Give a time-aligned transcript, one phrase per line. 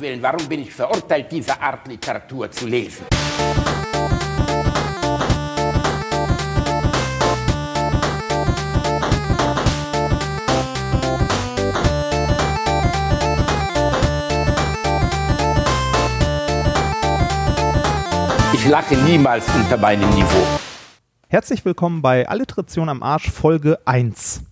[0.00, 3.04] Willen, warum bin ich verurteilt, diese Art Literatur zu lesen?
[18.54, 20.46] Ich lache niemals unter meinem Niveau.
[21.28, 24.42] Herzlich willkommen bei Alliteration am Arsch Folge 1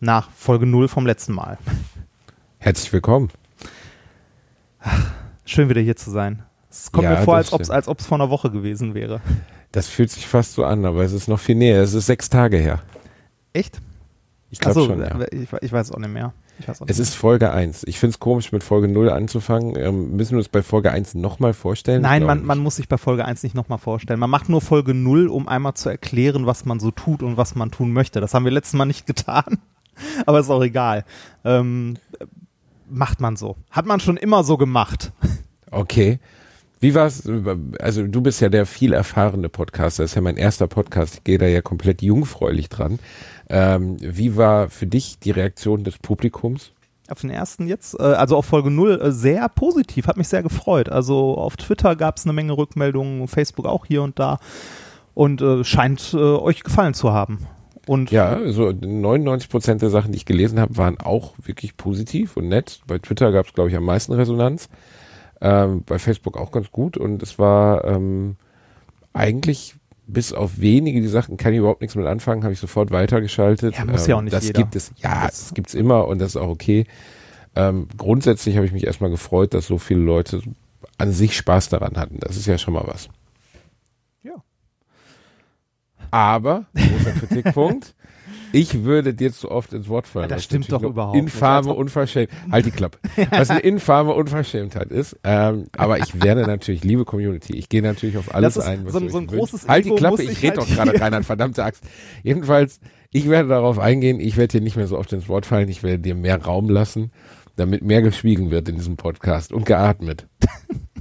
[0.00, 1.58] nach Folge 0 vom letzten Mal.
[2.58, 3.30] Herzlich willkommen.
[5.44, 6.42] Schön wieder hier zu sein.
[6.70, 9.20] Es kommt Ja, mir vor, als ob es als vor einer Woche gewesen wäre.
[9.72, 11.82] Das fühlt sich fast so an, aber es ist noch viel näher.
[11.82, 12.82] Es ist sechs Tage her.
[13.52, 13.80] Echt?
[14.50, 15.18] Ich glaube Achso, schon, ja.
[15.20, 16.34] äh, ich, ich weiß auch nicht mehr.
[16.68, 17.84] Auch nicht Es ist Folge 1.
[17.84, 19.76] Ich finde es komisch, mit Folge 0 anzufangen.
[19.76, 22.02] Ähm, müssen wir uns bei Folge 1 nochmal vorstellen?
[22.02, 24.20] Nein, man, man muss sich bei Folge 1 nicht nochmal vorstellen.
[24.20, 27.54] Man macht nur Folge 0, um einmal zu erklären, was man so tut und was
[27.54, 28.20] man tun möchte.
[28.20, 29.58] Das haben wir letztes Mal nicht getan,
[30.26, 31.04] aber ist auch egal.
[31.44, 31.96] Ähm,
[32.92, 33.56] macht man so.
[33.70, 35.12] Hat man schon immer so gemacht.
[35.70, 36.20] Okay.
[36.80, 37.22] Wie war's?
[37.80, 40.02] Also du bist ja der viel erfahrene Podcaster.
[40.02, 41.14] Das ist ja mein erster Podcast.
[41.14, 42.98] Ich gehe da ja komplett jungfräulich dran.
[43.48, 46.72] Ähm, wie war für dich die Reaktion des Publikums?
[47.08, 50.42] Auf den ersten jetzt, äh, also auf Folge 0, äh, sehr positiv, hat mich sehr
[50.42, 50.88] gefreut.
[50.88, 54.38] Also auf Twitter gab es eine Menge Rückmeldungen, Facebook auch hier und da.
[55.14, 57.46] Und äh, scheint äh, euch gefallen zu haben.
[57.86, 62.36] Und Ja, so 99 Prozent der Sachen, die ich gelesen habe, waren auch wirklich positiv
[62.36, 62.80] und nett.
[62.86, 64.68] Bei Twitter gab es, glaube ich, am meisten Resonanz.
[65.40, 66.96] Ähm, bei Facebook auch ganz gut.
[66.96, 68.36] Und es war ähm,
[69.12, 69.74] eigentlich
[70.06, 73.76] bis auf wenige, die sagten, kann ich überhaupt nichts mit anfangen, habe ich sofort weitergeschaltet.
[73.76, 74.60] Ja, muss ähm, ja auch nicht Das jeder.
[74.60, 76.86] gibt es, ja, Das- das gibt's immer und das ist auch okay.
[77.54, 80.40] Ähm, grundsätzlich habe ich mich erstmal gefreut, dass so viele Leute
[80.98, 82.18] an sich Spaß daran hatten.
[82.20, 83.08] Das ist ja schon mal was.
[86.12, 87.94] Aber, großer Kritikpunkt,
[88.52, 90.28] ich würde dir zu oft ins Wort fallen.
[90.28, 91.24] Ja, das stimmt doch überhaupt nicht.
[91.24, 92.30] Infame Also- Unverschämt.
[92.50, 92.98] Halt die Klappe.
[93.30, 95.18] Was eine infame Unverschämtheit ist.
[95.24, 99.08] Ähm, aber ich werde natürlich, liebe Community, ich gehe natürlich auf alles ein, was so
[99.08, 101.82] so ein großes Halt die Klappe, ich ich rede halt doch gerade, Reinhard, verdammte Axt.
[102.22, 102.80] Jedenfalls,
[103.10, 105.82] ich werde darauf eingehen, ich werde dir nicht mehr so oft ins Wort fallen, ich
[105.82, 107.10] werde dir mehr Raum lassen,
[107.56, 110.26] damit mehr geschwiegen wird in diesem Podcast und geatmet.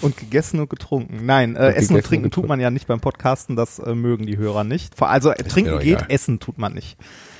[0.00, 1.26] Und gegessen und getrunken.
[1.26, 2.48] Nein, äh, Und Essen und und Trinken tut getrunken.
[2.48, 5.00] man ja nicht beim Podcasten, das äh, mögen die Hörer nicht.
[5.02, 6.06] Also äh, Trinken geht, egal.
[6.08, 6.96] Essen tut man nicht.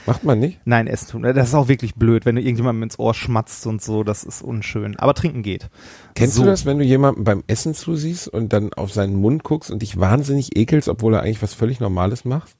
[0.07, 0.61] Macht man nicht?
[0.65, 1.23] Nein, Essen tun.
[1.23, 4.43] Das ist auch wirklich blöd, wenn du irgendjemandem ins Ohr schmatzt und so, das ist
[4.43, 4.97] unschön.
[4.99, 5.71] Aber Trinken geht.
[6.15, 6.43] Kennst so.
[6.43, 9.81] du das, wenn du jemandem beim Essen zusiehst und dann auf seinen Mund guckst und
[9.81, 12.55] dich wahnsinnig ekelst, obwohl er eigentlich was völlig Normales macht?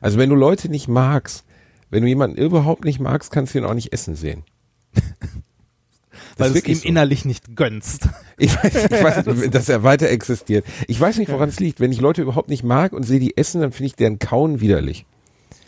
[0.00, 1.44] Also wenn du Leute nicht magst,
[1.90, 4.44] wenn du jemanden überhaupt nicht magst, kannst du ihn auch nicht essen sehen.
[6.40, 6.88] Weil du es ihm so.
[6.88, 8.08] innerlich nicht gönnst.
[8.42, 10.64] Ich weiß, ich weiß, dass er weiter existiert.
[10.88, 11.78] Ich weiß nicht, woran es liegt.
[11.78, 14.62] Wenn ich Leute überhaupt nicht mag und sehe die essen, dann finde ich deren Kauen
[14.62, 15.04] widerlich.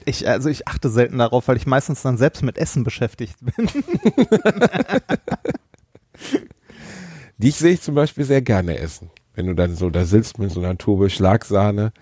[0.07, 3.69] Ich, also ich achte selten darauf, weil ich meistens dann selbst mit Essen beschäftigt bin.
[7.37, 9.11] Dich sehe ich zum Beispiel sehr gerne essen.
[9.35, 11.93] Wenn du dann so da sitzt mit so einer Tube Schlagsahne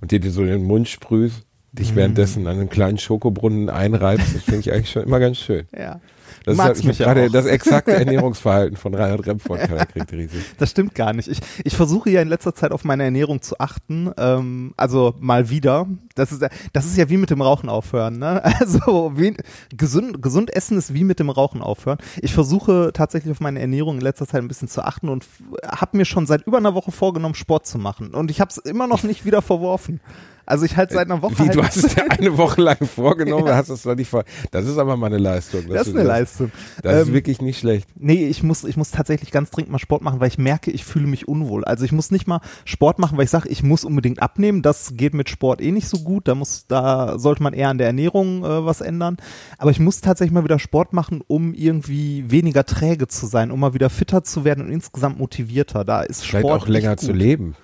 [0.00, 4.34] und dir die so in den Mund sprühst, dich währenddessen an einen kleinen Schokobrunnen einreibst,
[4.34, 5.66] das finde ich eigentlich schon immer ganz schön.
[5.76, 6.00] Ja.
[6.44, 7.32] Das Magst ist mich ja gerade auch.
[7.32, 10.44] das exakte Ernährungsverhalten von Reinhard Remford charakterisiert.
[10.58, 11.28] Das stimmt gar nicht.
[11.28, 14.10] Ich, ich versuche ja in letzter Zeit auf meine Ernährung zu achten.
[14.16, 15.86] Ähm, also mal wieder.
[16.14, 18.18] Das ist, ja- das ist ja wie mit dem Rauchen aufhören.
[18.18, 18.42] Ne?
[18.60, 19.36] Also wie,
[19.76, 21.98] gesund, gesund essen ist wie mit dem Rauchen aufhören.
[22.20, 25.26] Ich versuche tatsächlich auf meine Ernährung in letzter Zeit ein bisschen zu achten und
[25.66, 28.14] habe mir schon seit über einer Woche vorgenommen, Sport zu machen.
[28.14, 30.00] Und ich habe es immer noch nicht wieder verworfen.
[30.46, 31.38] Also ich halte seit einer Woche.
[31.38, 34.24] Wie, halt du hast es dir eine Woche lang vorgenommen, hast es noch nicht vor.
[34.50, 35.62] Das ist aber mal eine Leistung.
[35.68, 36.52] das ist eine das- Leistung.
[36.82, 37.88] Das ist Ähm, wirklich nicht schlecht.
[37.96, 40.84] Nee, ich muss, ich muss tatsächlich ganz dringend mal Sport machen, weil ich merke, ich
[40.84, 41.64] fühle mich unwohl.
[41.64, 44.62] Also ich muss nicht mal Sport machen, weil ich sage, ich muss unbedingt abnehmen.
[44.62, 46.26] Das geht mit Sport eh nicht so gut.
[46.28, 49.16] Da muss, da sollte man eher an der Ernährung äh, was ändern.
[49.58, 53.60] Aber ich muss tatsächlich mal wieder Sport machen, um irgendwie weniger träge zu sein, um
[53.60, 55.84] mal wieder fitter zu werden und insgesamt motivierter.
[55.84, 57.54] Da ist Vielleicht Sport auch länger zu leben.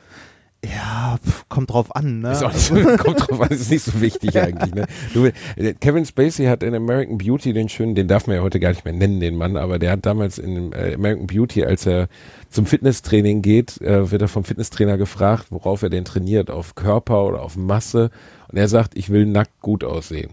[0.64, 2.20] Ja, pf, kommt drauf an.
[2.20, 2.32] Ne?
[2.32, 4.74] Ist auch nicht so, kommt drauf an, ist nicht so wichtig eigentlich.
[4.74, 4.86] Ne?
[5.14, 8.58] Du, äh, Kevin Spacey hat in American Beauty den schönen, den darf man ja heute
[8.58, 11.86] gar nicht mehr nennen, den Mann, aber der hat damals in äh, American Beauty, als
[11.86, 12.08] er
[12.50, 17.24] zum Fitnesstraining geht, äh, wird er vom Fitnesstrainer gefragt, worauf er denn trainiert, auf Körper
[17.26, 18.10] oder auf Masse.
[18.48, 20.30] Und er sagt, ich will nackt gut aussehen.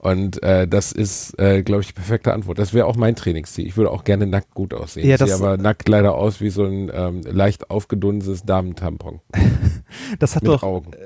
[0.00, 2.58] Und äh, das ist, äh, glaube ich, die perfekte Antwort.
[2.58, 3.66] Das wäre auch mein Trainingsziel.
[3.66, 5.04] Ich würde auch gerne nackt gut aussehen.
[5.08, 9.20] Ja, ich sehe das- aber nackt leider aus wie so ein ähm, leicht aufgedunsenes Damentampon
[10.20, 10.92] das hat mit doch, Augen.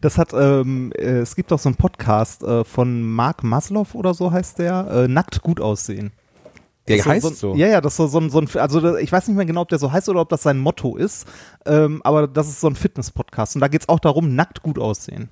[0.00, 4.14] Das hat, ähm, äh, es gibt auch so einen Podcast äh, von Mark Maslow oder
[4.14, 6.12] so heißt der, äh, Nackt gut aussehen.
[6.88, 7.54] Der heißt so, so.
[7.54, 9.60] Ja, ja, das ist so, so, ein- so ein, also ich weiß nicht mehr genau,
[9.62, 11.26] ob der so heißt oder ob das sein Motto ist,
[11.66, 14.78] ähm, aber das ist so ein Fitness-Podcast und da geht es auch darum, nackt gut
[14.78, 15.28] aussehen.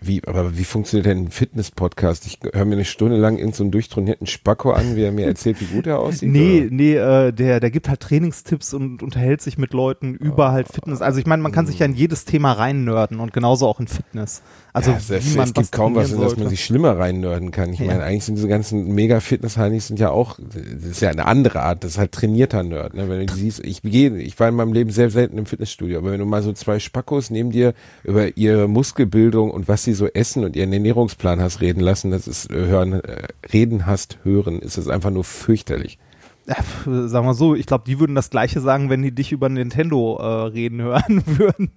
[0.00, 2.26] Wie, aber wie funktioniert denn ein Fitness-Podcast?
[2.26, 5.58] Ich höre mir eine Stunde lang irgendeinen so durchtrainierten Spacko an, wie er mir erzählt,
[5.60, 6.30] wie gut er aussieht.
[6.30, 6.70] Nee, oder?
[6.70, 11.00] nee, äh, der, der gibt halt Trainingstipps und unterhält sich mit Leuten über halt Fitness.
[11.00, 13.88] Also ich meine, man kann sich ja in jedes Thema reinnörden und genauso auch in
[13.88, 14.42] Fitness.
[14.76, 17.72] Also ja, es, man es gibt kaum was, in das man sich schlimmer reinnörden kann.
[17.72, 17.86] Ich Ja.
[17.86, 21.82] meine, eigentlich sind diese ganzen Mega-Fitness-Heinis sind ja auch, das ist ja eine andere Art,
[21.82, 22.92] das ist halt trainierter Nerd.
[22.92, 23.08] Ne?
[23.08, 26.12] Wenn du siehst, ich gehe, ich war in meinem Leben sehr selten im Fitnessstudio, aber
[26.12, 27.72] wenn du mal so zwei Spackos neben dir
[28.04, 32.28] über ihre Muskelbildung und was sie so essen und ihren Ernährungsplan hast reden lassen, das
[32.28, 35.98] ist äh, hören, äh, reden hast, hören, ist es einfach nur fürchterlich.
[36.84, 40.18] Sagen wir so, ich glaube, die würden das Gleiche sagen, wenn die dich über Nintendo
[40.18, 41.70] äh, reden hören würden.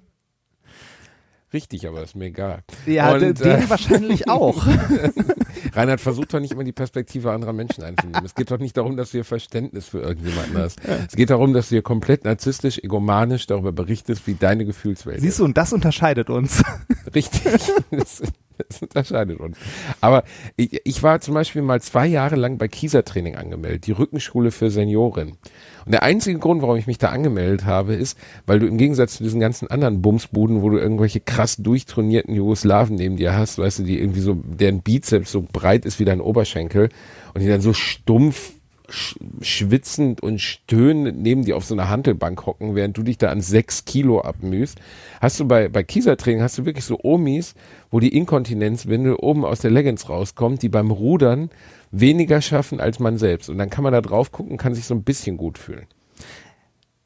[1.52, 2.60] Richtig, aber ist mir egal.
[2.86, 4.68] Ja, Und, de- äh, wahrscheinlich auch.
[5.74, 8.24] Reinhard versucht doch nicht immer die Perspektive anderer Menschen einzunehmen.
[8.24, 10.80] Es geht doch nicht darum, dass du hier Verständnis für irgendjemanden hast.
[11.08, 15.40] Es geht darum, dass du hier komplett narzisstisch, egomanisch darüber berichtest, wie deine Gefühlswelt Siehst
[15.40, 16.60] du, und das unterscheidet uns.
[17.06, 17.16] ist.
[17.16, 17.62] Richtig.
[17.92, 18.22] Das,
[18.70, 19.58] das unterscheidet uns.
[20.02, 20.24] Aber
[20.56, 24.52] ich, ich war zum Beispiel mal zwei Jahre lang bei Kieser Training angemeldet, die Rückenschule
[24.52, 25.38] für Senioren.
[25.86, 29.18] Und der einzige Grund, warum ich mich da angemeldet habe, ist, weil du im Gegensatz
[29.18, 33.80] zu diesen ganzen anderen Bumsbuden, wo du irgendwelche krass durchtrainierten Jugoslawen neben dir hast, weißt
[33.80, 36.90] du, die irgendwie so, deren Bizeps so breit ist wie dein Oberschenkel
[37.34, 38.54] und die dann so stumpf
[38.92, 43.42] schwitzend und stöhnend neben dir auf so einer Hantelbank hocken, während du dich da an
[43.42, 44.80] sechs Kilo abmühst.
[45.22, 47.56] Hast du bei, bei Kiesertraining, hast du wirklich so Omis,
[47.92, 51.50] wo die Inkontinenzwindel oben aus der Leggings rauskommt, die beim Rudern
[51.92, 53.50] weniger schaffen als man selbst.
[53.50, 55.88] Und dann kann man da drauf gucken, kann sich so ein bisschen gut fühlen.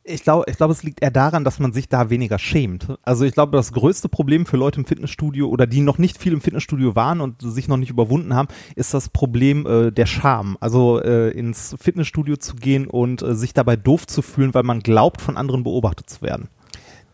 [0.05, 2.87] Ich glaube, ich glaube, es liegt eher daran, dass man sich da weniger schämt.
[3.03, 6.33] Also ich glaube, das größte Problem für Leute im Fitnessstudio oder die noch nicht viel
[6.33, 10.57] im Fitnessstudio waren und sich noch nicht überwunden haben, ist das Problem äh, der Scham.
[10.59, 14.81] Also äh, ins Fitnessstudio zu gehen und äh, sich dabei doof zu fühlen, weil man
[14.81, 16.49] glaubt, von anderen beobachtet zu werden.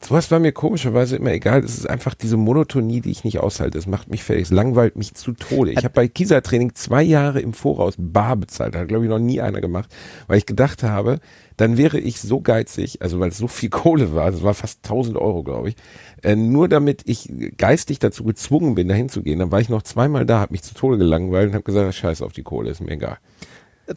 [0.01, 1.63] Sowas war mir komischerweise immer egal.
[1.63, 3.77] Es ist einfach diese Monotonie, die ich nicht aushalte.
[3.77, 4.43] Es macht mich fertig.
[4.43, 5.71] Es langweilt mich zu Tode.
[5.71, 8.75] Ich habe bei Kieser-Training zwei Jahre im Voraus bar bezahlt.
[8.75, 9.93] Hat, glaube ich, noch nie einer gemacht.
[10.27, 11.19] Weil ich gedacht habe,
[11.59, 14.79] dann wäre ich so geizig, also weil es so viel Kohle war, das war fast
[14.85, 15.75] 1000 Euro, glaube ich,
[16.23, 19.39] äh, nur damit ich geistig dazu gezwungen bin, dahin zu gehen.
[19.39, 22.21] Dann war ich noch zweimal da, habe mich zu Tode gelangweilt und habe gesagt, scheiß
[22.21, 23.17] auf die Kohle, ist mir egal.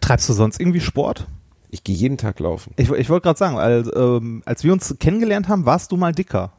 [0.00, 1.29] Treibst du sonst irgendwie Sport?
[1.70, 2.73] Ich gehe jeden Tag laufen.
[2.76, 6.12] Ich, ich wollte gerade sagen, als, ähm, als wir uns kennengelernt haben, warst du mal
[6.12, 6.53] dicker.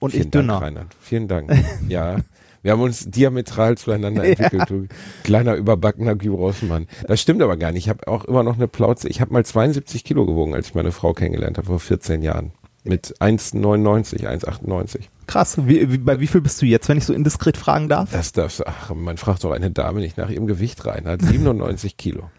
[0.00, 0.54] Und Vielen ich dünner.
[0.54, 0.96] Dank, Reinhard.
[1.00, 1.52] Vielen Dank.
[1.88, 2.16] ja.
[2.62, 4.86] Wir haben uns diametral zueinander entwickelt, du
[5.24, 6.86] kleiner überbackener Guy Rossmann.
[7.06, 7.84] Das stimmt aber gar nicht.
[7.84, 9.08] Ich habe auch immer noch eine Plauze.
[9.08, 12.52] Ich habe mal 72 Kilo gewogen, als ich meine Frau kennengelernt habe, vor 14 Jahren.
[12.84, 15.02] Mit 1,99, 1,98.
[15.28, 15.56] Krass.
[15.66, 18.10] Wie, wie, bei wie viel bist du jetzt, wenn ich so indiskret fragen darf?
[18.10, 21.04] Das darfst du, ach, man fragt doch eine Dame nicht nach ihrem Gewicht rein.
[21.06, 22.30] Hat 97 Kilo.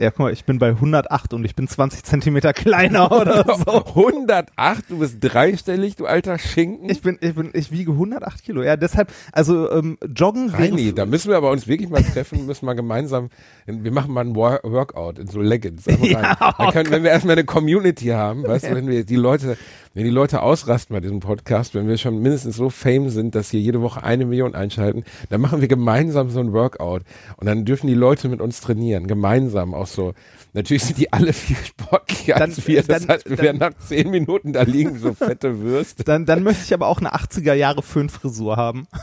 [0.00, 3.84] Ja, guck mal, ich bin bei 108 und ich bin 20 Zentimeter kleiner oder so.
[3.84, 6.88] 108, du bist dreistellig, du alter Schinken.
[6.88, 8.62] Ich bin, ich bin, ich wiege 108 Kilo.
[8.62, 12.64] Ja, deshalb, also ähm, Joggen Reini, da müssen wir aber uns wirklich mal treffen, müssen
[12.66, 13.28] wir gemeinsam,
[13.66, 15.84] wir machen mal ein Wor- Workout in so Leggings.
[15.86, 16.36] Ja,
[16.72, 19.58] können, wenn wir erstmal eine Community haben, weißt du, wenn wir die Leute,
[19.94, 23.50] wenn die Leute ausrasten bei diesem Podcast, wenn wir schon mindestens so fame sind, dass
[23.50, 27.02] hier jede Woche eine Million einschalten, dann machen wir gemeinsam so ein Workout
[27.36, 30.14] und dann dürfen die Leute mit uns trainieren, gemeinsam auch so.
[30.54, 33.58] Natürlich sind die alle viel sportlicher Dann- als wir, das dann- heißt, wir dann- werden
[33.58, 36.04] nach zehn Minuten da liegen, so fette Würste.
[36.04, 38.86] dann, dann möchte ich aber auch eine 80er Jahre Föhnfrisur haben.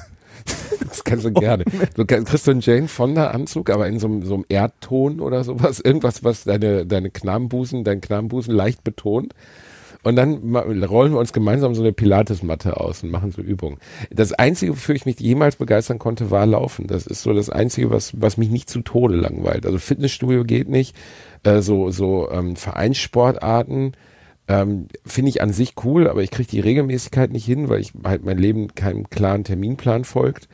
[0.87, 1.65] Das kannst du gerne.
[1.95, 5.43] Du kriegst so einen Jane Fonda Anzug, aber in so, einem- so einem Erdton oder
[5.43, 5.79] sowas.
[5.79, 9.33] Irgendwas, was deine, deine Knabenbusen, dein Knabenbusen leicht betont.
[10.01, 13.79] Und dann rollen wir uns gemeinsam so eine Pilatesmatte aus und machen so Übungen.
[14.09, 16.87] Das Einzige, wofür ich mich jemals begeistern konnte, war Laufen.
[16.87, 19.65] Das ist so das Einzige, was, was mich nicht zu Tode langweilt.
[19.65, 20.95] Also Fitnessstudio geht nicht.
[21.43, 23.93] Äh, so so ähm, Vereinssportarten
[24.47, 27.91] ähm, finde ich an sich cool, aber ich kriege die Regelmäßigkeit nicht hin, weil ich
[28.03, 30.47] halt mein Leben keinem klaren Terminplan folgt.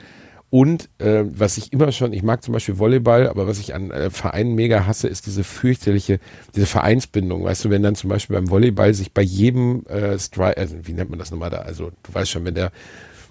[0.55, 3.91] Und äh, was ich immer schon, ich mag zum Beispiel Volleyball, aber was ich an
[3.91, 6.21] äh, Vereinen mega hasse, ist diese fürchterliche,
[6.55, 7.43] diese Vereinsbindung.
[7.43, 10.93] Weißt du, wenn dann zum Beispiel beim Volleyball sich bei jedem äh, Strike, also wie
[10.93, 11.57] nennt man das nochmal da?
[11.57, 12.71] Also du weißt schon, wenn der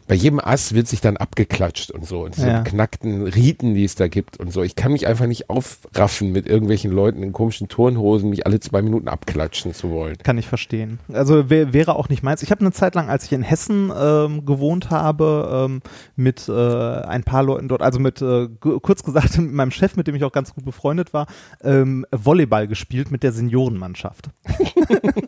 [0.07, 2.63] bei jedem Ass wird sich dann abgeklatscht und so und diese Ja.
[2.63, 4.63] knackten Riten, die es da gibt und so.
[4.63, 8.83] Ich kann mich einfach nicht aufraffen, mit irgendwelchen Leuten in komischen Turnhosen mich alle zwei
[8.83, 10.17] Minuten abklatschen zu wollen.
[10.19, 10.99] Kann ich verstehen.
[11.13, 12.43] Also wär, wäre auch nicht meins.
[12.43, 15.81] Ich habe eine Zeit lang, als ich in Hessen ähm, gewohnt habe, ähm,
[16.17, 20.07] mit äh, ein paar Leuten dort, also mit, äh, kurz gesagt, mit meinem Chef, mit
[20.07, 21.27] dem ich auch ganz gut befreundet war,
[21.63, 24.29] ähm, Volleyball gespielt mit der Seniorenmannschaft.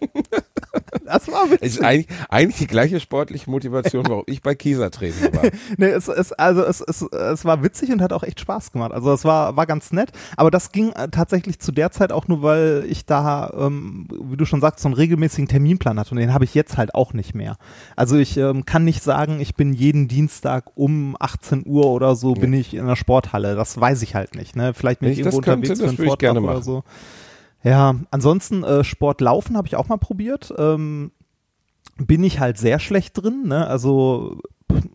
[1.06, 1.62] Das war witzig.
[1.62, 5.44] ist eigentlich, eigentlich die gleiche sportliche Motivation, warum ich bei Kieser Training war.
[5.76, 8.92] nee, es, es, also es, es, es war witzig und hat auch echt Spaß gemacht.
[8.92, 10.10] Also es war, war ganz nett.
[10.36, 14.36] Aber das ging äh, tatsächlich zu der Zeit auch nur, weil ich da, ähm, wie
[14.36, 16.10] du schon sagst, so einen regelmäßigen Terminplan hatte.
[16.12, 17.56] Und den habe ich jetzt halt auch nicht mehr.
[17.94, 22.34] Also ich ähm, kann nicht sagen, ich bin jeden Dienstag um 18 Uhr oder so
[22.34, 23.54] bin ich in der Sporthalle.
[23.54, 24.56] Das weiß ich halt nicht.
[24.56, 24.74] Ne?
[24.74, 26.82] Vielleicht bin ich ich irgendwo könnte, unterwegs für einen Vortrag oder so.
[27.66, 30.54] Ja, ansonsten äh, Sport laufen habe ich auch mal probiert.
[30.56, 31.10] Ähm,
[31.96, 33.48] bin ich halt sehr schlecht drin.
[33.48, 33.66] Ne?
[33.66, 34.38] Also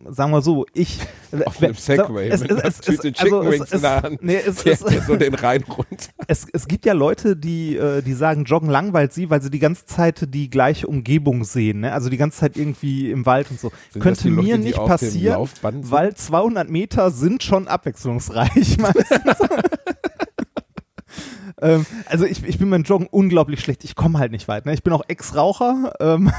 [0.08, 1.00] sagen wir so, ich
[1.46, 4.02] Auf einem Segway es, mit es, es, Tüte es, Chicken also es, Wings in der
[4.02, 4.22] Hand.
[4.22, 6.12] Nee, es, es, so den Rhein runter.
[6.26, 9.58] es, es gibt ja Leute, die, äh, die sagen, Joggen langweilt sie, weil sie die
[9.58, 11.80] ganze Zeit die gleiche Umgebung sehen.
[11.80, 11.92] Ne?
[11.92, 13.70] Also die ganze Zeit irgendwie im Wald und so.
[13.90, 19.20] Sind Könnte Leute, mir nicht passieren, weil 200 Meter sind schon abwechslungsreich meistens.
[21.62, 23.84] Ähm, also ich, ich bin beim Joggen unglaublich schlecht.
[23.84, 24.66] Ich komme halt nicht weit.
[24.66, 24.74] Ne?
[24.74, 25.94] Ich bin auch Ex-Raucher.
[26.00, 26.32] Ähm,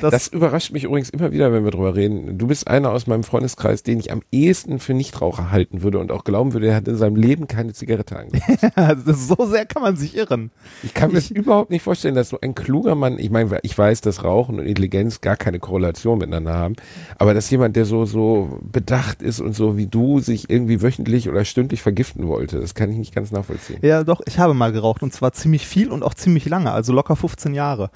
[0.00, 2.38] das, Das überrascht mich übrigens immer wieder, wenn wir drüber reden.
[2.38, 6.12] Du bist einer aus meinem Freundeskreis, den ich am ehesten für Nichtraucher halten würde und
[6.12, 9.04] auch glauben würde, er hat in seinem Leben keine Zigarette angefasst.
[9.28, 10.50] so sehr kann man sich irren.
[10.82, 13.76] Ich kann mir das überhaupt nicht vorstellen, dass so ein kluger Mann, ich meine, ich
[13.76, 16.76] weiß, dass Rauchen und Intelligenz gar keine Korrelation miteinander haben,
[17.18, 21.28] aber dass jemand, der so, so bedacht ist und so wie du, sich irgendwie wöchentlich
[21.28, 23.78] oder stündlich vergiften wollte, das kann ich nicht ganz nachvollziehen.
[23.82, 26.92] Ja, doch, ich habe mal geraucht und zwar ziemlich viel und auch ziemlich lange, also
[26.92, 27.90] locker 15 Jahre.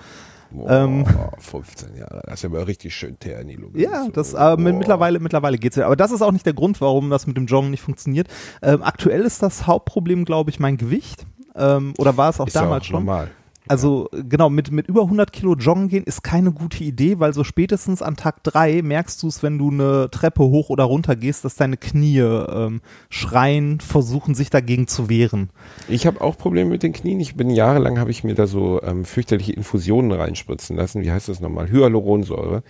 [0.51, 1.05] Boah, Ähm.
[1.39, 3.59] 15 Jahre, das ist aber richtig schön Terni.
[3.75, 5.87] Ja, das mit, mittlerweile mittlerweile geht's ja.
[5.87, 8.29] Aber das ist auch nicht der Grund, warum das mit dem Joggen nicht funktioniert.
[8.63, 11.27] Ähm, aktuell ist das Hauptproblem, glaube ich, mein Gewicht.
[11.55, 13.05] Ähm, oder war es auch ist ja damals auch schon?
[13.05, 13.31] normal.
[13.69, 17.45] Also genau, mit, mit über 100 Kilo joggen gehen ist keine gute Idee, weil so
[17.45, 21.45] spätestens an Tag drei merkst du es, wenn du eine Treppe hoch oder runter gehst,
[21.45, 25.51] dass deine Knie ähm, schreien, versuchen sich dagegen zu wehren.
[25.89, 27.21] Ich habe auch Probleme mit den Knien.
[27.21, 31.03] Ich bin jahrelang, habe ich mir da so ähm, fürchterliche Infusionen reinspritzen lassen.
[31.03, 31.71] Wie heißt das nochmal?
[31.71, 32.63] Hyaluronsäure.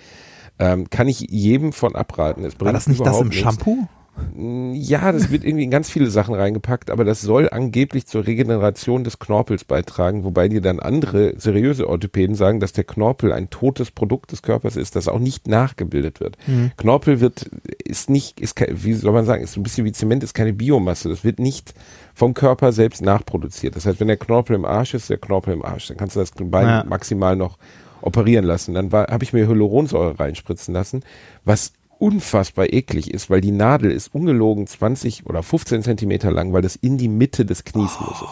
[0.59, 2.45] Ähm, kann ich jedem von abraten.
[2.45, 3.43] Es War das nicht das im nichts.
[3.43, 3.87] Shampoo?
[4.37, 9.05] Ja, das wird irgendwie in ganz viele Sachen reingepackt, aber das soll angeblich zur Regeneration
[9.05, 13.91] des Knorpels beitragen, wobei dir dann andere seriöse Orthopäden sagen, dass der Knorpel ein totes
[13.91, 16.37] Produkt des Körpers ist, das auch nicht nachgebildet wird.
[16.47, 16.71] Mhm.
[16.77, 17.51] Knorpel wird,
[17.85, 20.35] ist nicht, ist, kein- wie soll man sagen, ist so ein bisschen wie Zement, ist
[20.35, 21.09] keine Biomasse.
[21.09, 21.75] Das wird nicht
[22.15, 23.77] vom Körper selbst nachproduziert.
[23.77, 25.89] Das heißt, wenn der Knorpel im Arsch ist, ist der Knorpel im Arsch.
[25.89, 26.85] Dann kannst du das Bein Ja.
[26.89, 27.59] maximal noch
[28.01, 28.75] operieren lassen.
[28.75, 31.03] Dann habe ich mir Hyaluronsäure reinspritzen lassen,
[31.45, 36.63] was unfassbar eklig ist, weil die Nadel ist ungelogen 20 oder 15 Zentimeter lang, weil
[36.63, 38.25] das in die Mitte des Knies muss.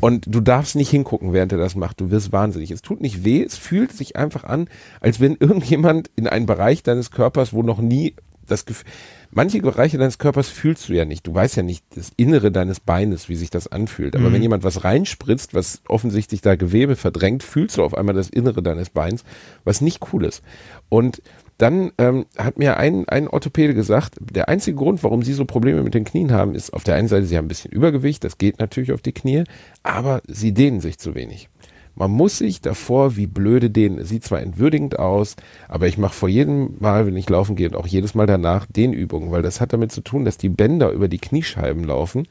[0.00, 2.00] Und du darfst nicht hingucken, während er das macht.
[2.00, 2.70] Du wirst wahnsinnig.
[2.70, 4.68] Es tut nicht weh, es fühlt sich einfach an,
[5.00, 8.14] als wenn irgendjemand in einen Bereich deines Körpers, wo noch nie
[8.46, 8.90] das Gefühl,
[9.30, 11.26] manche Bereiche deines Körpers fühlst du ja nicht.
[11.26, 14.16] Du weißt ja nicht das Innere deines Beines, wie sich das anfühlt.
[14.16, 18.30] Aber wenn jemand was reinspritzt, was offensichtlich da Gewebe verdrängt, fühlst du auf einmal das
[18.30, 19.24] Innere deines Beins,
[19.64, 20.42] was nicht cool ist.
[20.88, 21.22] Und
[21.60, 25.82] dann ähm, hat mir ein, ein Orthopäde gesagt, der einzige Grund, warum sie so Probleme
[25.82, 28.38] mit den Knien haben, ist auf der einen Seite, sie haben ein bisschen Übergewicht, das
[28.38, 29.44] geht natürlich auf die Knie,
[29.82, 31.48] aber sie dehnen sich zu wenig.
[31.94, 34.02] Man muss sich davor wie blöde dehnen.
[34.04, 35.36] Sieht zwar entwürdigend aus,
[35.68, 38.64] aber ich mache vor jedem Mal, wenn ich laufen gehe und auch jedes Mal danach
[38.66, 42.26] Dehnübungen, weil das hat damit zu tun, dass die Bänder über die Kniescheiben laufen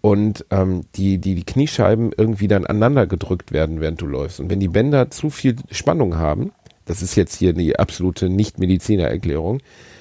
[0.00, 4.40] und ähm, die, die, die Kniescheiben irgendwie dann aneinander gedrückt werden, während du läufst.
[4.40, 6.52] Und wenn die Bänder zu viel Spannung haben,
[6.90, 9.60] das ist jetzt hier die absolute Nicht-Mediziner-Erklärung,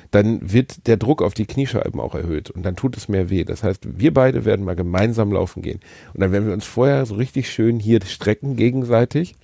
[0.09, 3.43] dann wird der Druck auf die Kniescheiben auch erhöht und dann tut es mehr weh.
[3.43, 5.81] Das heißt, wir beide werden mal gemeinsam laufen gehen.
[6.15, 9.35] Und dann werden wir uns vorher so richtig schön hier strecken gegenseitig.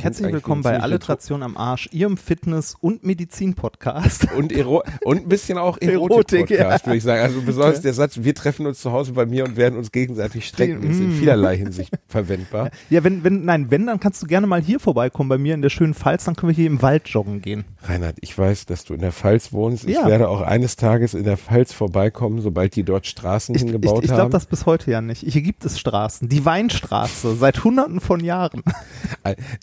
[0.00, 4.26] Herzlich willkommen bei Alliteration am Arsch, Ihrem Fitness- und Medizin-Podcast.
[4.36, 6.86] Und, Ero und ein bisschen auch Erotik, Erotik-Podcast, ja.
[6.86, 7.20] würde ich sagen.
[7.22, 10.46] Also besonders der Satz, wir treffen uns zu Hause bei mir und werden uns gegenseitig
[10.48, 11.18] strecken, ist in Mm.
[11.18, 12.70] vielerlei Hinsicht verwendbar.
[12.90, 15.62] Ja, wenn, wenn, nein, wenn, dann kannst du gerne mal hier vorbeikommen bei mir in
[15.62, 17.64] der schönen Pfalz, dann können wir hier im Wald joggen gehen.
[17.84, 19.84] Reinhard, ich weiß, dass du in der Pfalz wohnst.
[19.84, 20.06] Ich Ja.
[20.08, 24.02] werde auch eines Tages in der Pfalz vorbeikommen, sobald die dort Straßen Ich, ich, hingebaut
[24.02, 24.30] ich glaube haben.
[24.30, 25.20] das bis heute ja nicht.
[25.26, 26.28] Hier gibt es Straßen.
[26.28, 28.62] Die Weinstraße, seit hunderten von Jahren.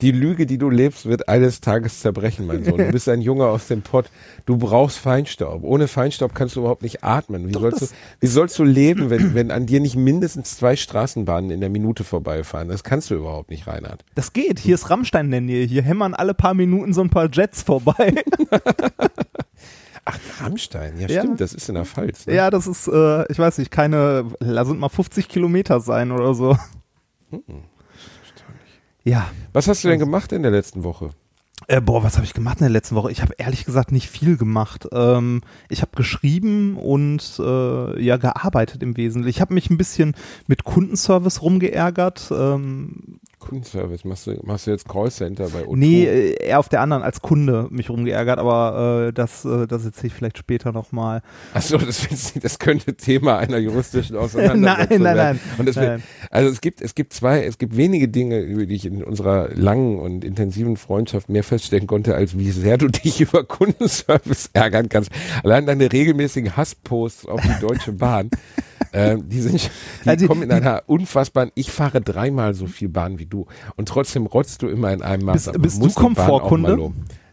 [0.01, 2.77] Die Lüge, die du lebst, wird eines Tages zerbrechen, mein Sohn.
[2.77, 4.09] Du bist ein Junge aus dem Pott.
[4.45, 5.63] Du brauchst Feinstaub.
[5.63, 7.47] Ohne Feinstaub kannst du überhaupt nicht atmen.
[7.47, 7.85] Wie, sollst, du,
[8.19, 12.03] wie sollst du leben, wenn, wenn an dir nicht mindestens zwei Straßenbahnen in der Minute
[12.03, 12.67] vorbeifahren?
[12.69, 14.03] Das kannst du überhaupt nicht, Reinhard.
[14.15, 14.59] Das geht.
[14.59, 15.65] Hier ist Rammstein in der Nähe.
[15.65, 18.15] Hier hämmern alle paar Minuten so ein paar Jets vorbei.
[20.05, 20.99] Ach, Rammstein.
[20.99, 21.21] Ja, Ja.
[21.21, 21.39] stimmt.
[21.41, 22.25] Das ist in der Pfalz.
[22.25, 22.33] Ne?
[22.35, 26.33] ja, das ist, äh, ich weiß nicht, keine, lass sind mal 50 Kilometer sein oder
[26.33, 26.57] so.
[29.09, 29.31] Ja.
[29.53, 31.09] Was hast du denn gemacht in der letzten Woche?
[31.67, 33.11] Äh, boah, was habe ich gemacht in der letzten Woche?
[33.11, 34.87] Ich habe ehrlich gesagt nicht viel gemacht.
[34.91, 39.35] Ähm, ich habe geschrieben und äh, ja gearbeitet im Wesentlichen.
[39.35, 40.13] Ich habe mich ein bisschen
[40.45, 42.29] mit Kundenservice rumgeärgert.
[42.31, 45.75] Ähm, Kundenservice, machst du, machst du jetzt Callcenter bei O2?
[45.77, 49.86] Nee, äh, eher auf der anderen als Kunde mich rumgeärgert, aber äh, das, äh, das
[49.86, 51.22] erzähle ich vielleicht später nochmal.
[51.53, 52.08] Achso, das,
[52.41, 55.65] das könnte Thema einer juristischen Auseinandersetzung Nein, nein, nein.
[55.65, 56.03] Das wird, Nein.
[56.29, 59.50] also es gibt, es gibt zwei, es gibt wenige Dinge, über die ich in unserer
[59.55, 64.89] langen und intensiven Freundschaft mehr feststellen konnte, als wie sehr du dich über Kundenservice ärgern
[64.89, 65.12] kannst.
[65.43, 68.29] Allein deine regelmäßigen Hassposts auf die Deutsche Bahn.
[68.91, 69.69] Ähm, die sind,
[70.05, 73.88] die Also, kommen in einer unfassbaren, ich fahre dreimal so viel Bahn wie du und
[73.88, 75.46] trotzdem rotzt du immer in einem Maß.
[75.46, 76.91] Bist- bist du Komfortkunde?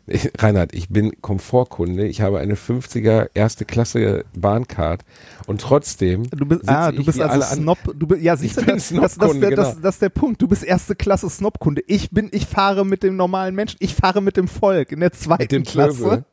[0.09, 2.07] Ich- Reinhard, ich bin Komfortkunde.
[2.07, 5.05] Ich habe eine 50er erste Klasse Bahncard
[5.47, 7.79] und trotzdem Du bist, ah, du ich bist also Snob.
[7.95, 9.83] Du bist, ja, siehst du, bin das, das, das, der, das, genau.
[9.83, 10.41] das ist der Punkt.
[10.43, 11.83] Du bist erste Klasse Snobkunde.
[11.87, 13.77] Ich bin, ich fahre mit dem normalen Menschen.
[13.81, 16.25] Ich fahre mit dem Volk in der zweiten Klasse.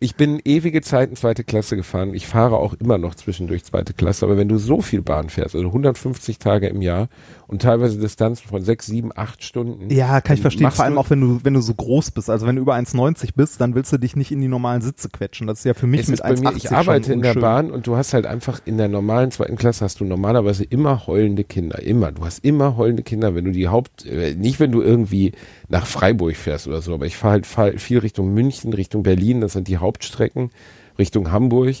[0.00, 2.14] Ich bin ewige Zeiten zweite Klasse gefahren.
[2.14, 4.26] Ich fahre auch immer noch zwischendurch zweite Klasse.
[4.26, 7.08] Aber wenn du so viel Bahn fährst, also 150 Tage im Jahr
[7.46, 9.90] und teilweise Distanzen von sechs, sieben, acht Stunden.
[9.90, 10.70] Ja, kann ich verstehen.
[10.70, 12.30] Vor allem auch, wenn du, wenn du so groß bist.
[12.30, 15.08] Also wenn du über 1,90 bist, dann willst du dich nicht in die normalen Sitze
[15.08, 15.46] quetschen.
[15.46, 17.32] Das ist ja für mich Es mit ist bei mir, 1,80 ich arbeite in der.
[17.42, 21.06] Bahn und du hast halt einfach in der normalen zweiten Klasse hast du normalerweise immer
[21.06, 21.82] heulende Kinder.
[21.82, 22.12] Immer.
[22.12, 25.32] Du hast immer heulende Kinder, wenn du die Haupt, äh, nicht wenn du irgendwie
[25.68, 29.40] nach Freiburg fährst oder so, aber ich fahre halt fahr viel Richtung München, Richtung Berlin,
[29.40, 30.50] das sind die Hauptstrecken,
[30.98, 31.76] Richtung Hamburg.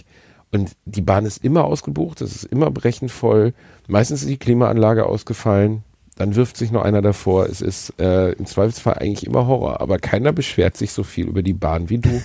[0.50, 3.54] Und die Bahn ist immer ausgebucht, es ist immer brechend voll.
[3.88, 5.82] Meistens ist die Klimaanlage ausgefallen.
[6.16, 7.46] Dann wirft sich noch einer davor.
[7.46, 9.80] Es ist äh, im Zweifelsfall eigentlich immer Horror.
[9.80, 12.20] Aber keiner beschwert sich so viel über die Bahn wie du.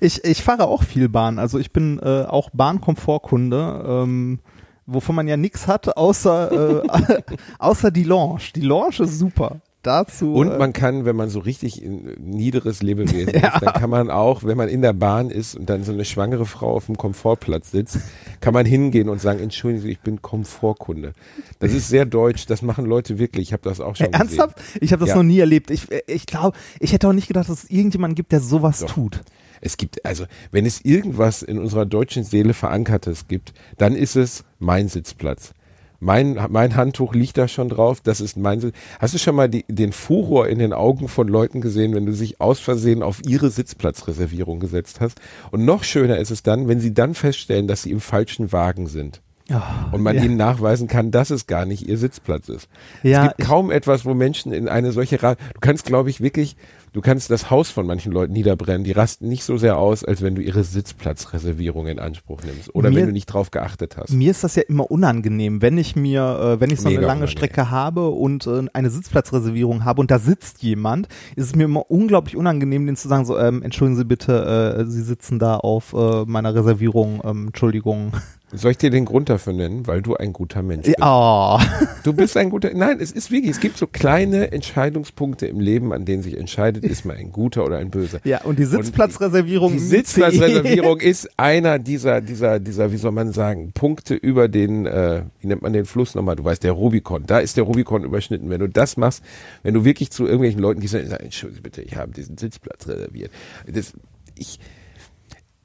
[0.00, 1.38] Ich, ich fahre auch viel Bahn.
[1.38, 4.40] Also ich bin äh, auch Bahnkomfortkunde, ähm,
[4.86, 7.22] wovon man ja nichts hat, außer, äh,
[7.58, 8.42] außer die Lounge.
[8.54, 9.60] Die Lounge ist super.
[9.82, 10.32] Dazu.
[10.32, 11.82] Und äh, man kann, wenn man so richtig
[12.18, 15.84] niederes Lebewesen ist, dann kann man auch, wenn man in der Bahn ist und dann
[15.84, 17.98] so eine schwangere Frau auf dem Komfortplatz sitzt,
[18.40, 21.12] kann man hingehen und sagen, entschuldigen Sie, ich bin Komfortkunde.
[21.58, 23.48] Das ist sehr deutsch, das machen Leute wirklich.
[23.48, 24.56] Ich habe das auch schon Äh, ernsthaft?
[24.80, 25.16] Ich habe das Ja.
[25.16, 25.70] noch nie erlebt.
[25.70, 28.80] Ich, äh, ich glaube, ich hätte auch nicht gedacht, dass es irgendjemanden gibt, der sowas
[28.80, 28.86] Doch.
[28.90, 29.20] tut.
[29.64, 34.44] Es gibt, also, wenn es irgendwas in unserer deutschen Seele Verankertes gibt, dann ist es
[34.58, 35.54] mein Sitzplatz.
[36.00, 38.74] Mein, mein Handtuch liegt da schon drauf, das ist mein Sitz.
[38.98, 42.12] Hast du schon mal die, den Furor in den Augen von Leuten gesehen, wenn du
[42.12, 45.18] sich aus Versehen auf ihre Sitzplatzreservierung gesetzt hast?
[45.50, 48.86] Und noch schöner ist es dann, wenn sie dann feststellen, dass sie im falschen Wagen
[48.86, 49.22] sind.
[49.48, 50.24] Ja, Und man ja.
[50.24, 52.68] ihnen nachweisen kann, dass es gar nicht ihr Sitzplatz ist.
[53.02, 56.20] Ja, es gibt kaum etwas, wo Menschen in eine solche Ra Du kannst, glaube ich,
[56.20, 56.56] wirklich,
[56.94, 58.84] du kannst das Haus von manchen Leuten niederbrennen.
[58.84, 62.74] Die rasten nicht so sehr aus, als wenn du ihre Sitzplatzreservierung in Anspruch nimmst.
[62.74, 64.12] Oder Mir- wenn du nicht drauf geachtet hast.
[64.12, 66.22] Mir ist das ja immer unangenehm, wenn ich mir,
[66.56, 67.30] äh, wenn ich so eine Mega lange unangenehm.
[67.36, 71.90] Strecke habe und äh, eine Sitzplatzreservierung habe und da sitzt jemand, ist es mir immer
[71.90, 75.92] unglaublich unangenehm, denen zu sagen, so, ähm, entschuldigen Sie bitte, äh, Sie sitzen da auf
[75.92, 78.12] äh, meiner Reservierung, ähm, Entschuldigung.
[78.56, 79.86] Soll ich dir den Grund dafür nennen?
[79.86, 80.98] Weil du ein guter Mensch bist.
[81.00, 81.58] Oh.
[82.04, 85.90] Du bist ein guter, nein, es ist wirklich, es gibt so kleine Entscheidungspunkte im Leben,
[85.94, 88.20] an denen sich entscheidet, ist man ein guter oder ein böser.
[88.24, 89.72] Ja, und die Sitzplatzreservierung.
[89.72, 94.84] Die im Sitzplatzreservierung ist einer dieser, dieser, dieser, wie soll man sagen, Punkte über den,
[94.84, 96.36] äh, wie nennt man den Fluss nochmal?
[96.36, 97.24] Du weißt, der Rubikon.
[97.26, 98.50] Da ist der Rubikon überschnitten.
[98.50, 99.24] Wenn du das machst,
[99.62, 103.30] wenn du wirklich zu irgendwelchen Leuten gehst und sagst, bitte, ich habe diesen Sitzplatz reserviert.
[103.66, 103.94] Das,
[104.38, 104.60] ich,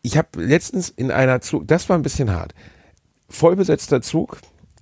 [0.02, 2.54] ich habe letztens in einer Zug, das war ein bisschen hart,
[3.30, 4.38] vollbesetzter Zug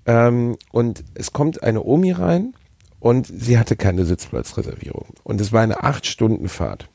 [0.06, 2.54] ähm, und es kommt eine Omi rein
[3.00, 6.90] und sie hatte keine Sitzplatzreservierung und es war eine acht Stunden Fahrt.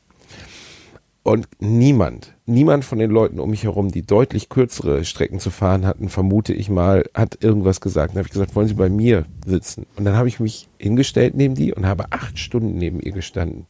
[1.25, 5.85] Und niemand, niemand von den Leuten um mich herum, die deutlich kürzere Strecken zu fahren
[5.85, 8.11] hatten, vermute ich mal, hat irgendwas gesagt.
[8.11, 9.85] Dann habe ich gesagt, wollen Sie bei mir sitzen?
[9.95, 13.67] Und dann habe ich mich hingestellt neben die und habe acht Stunden neben ihr gestanden.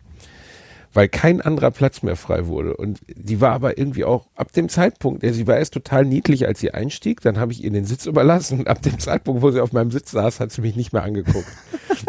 [0.93, 2.77] Weil kein anderer Platz mehr frei wurde.
[2.77, 6.45] Und die war aber irgendwie auch ab dem Zeitpunkt, der sie war erst total niedlich,
[6.45, 8.59] als sie einstieg, dann habe ich ihr den Sitz überlassen.
[8.59, 11.03] Und ab dem Zeitpunkt, wo sie auf meinem Sitz saß, hat sie mich nicht mehr
[11.03, 11.47] angeguckt.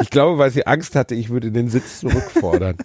[0.03, 2.77] Ich glaube, weil sie Angst hatte, ich würde den Sitz zurückfordern.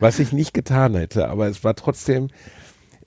[0.00, 2.28] Was ich nicht getan hätte, aber es war trotzdem,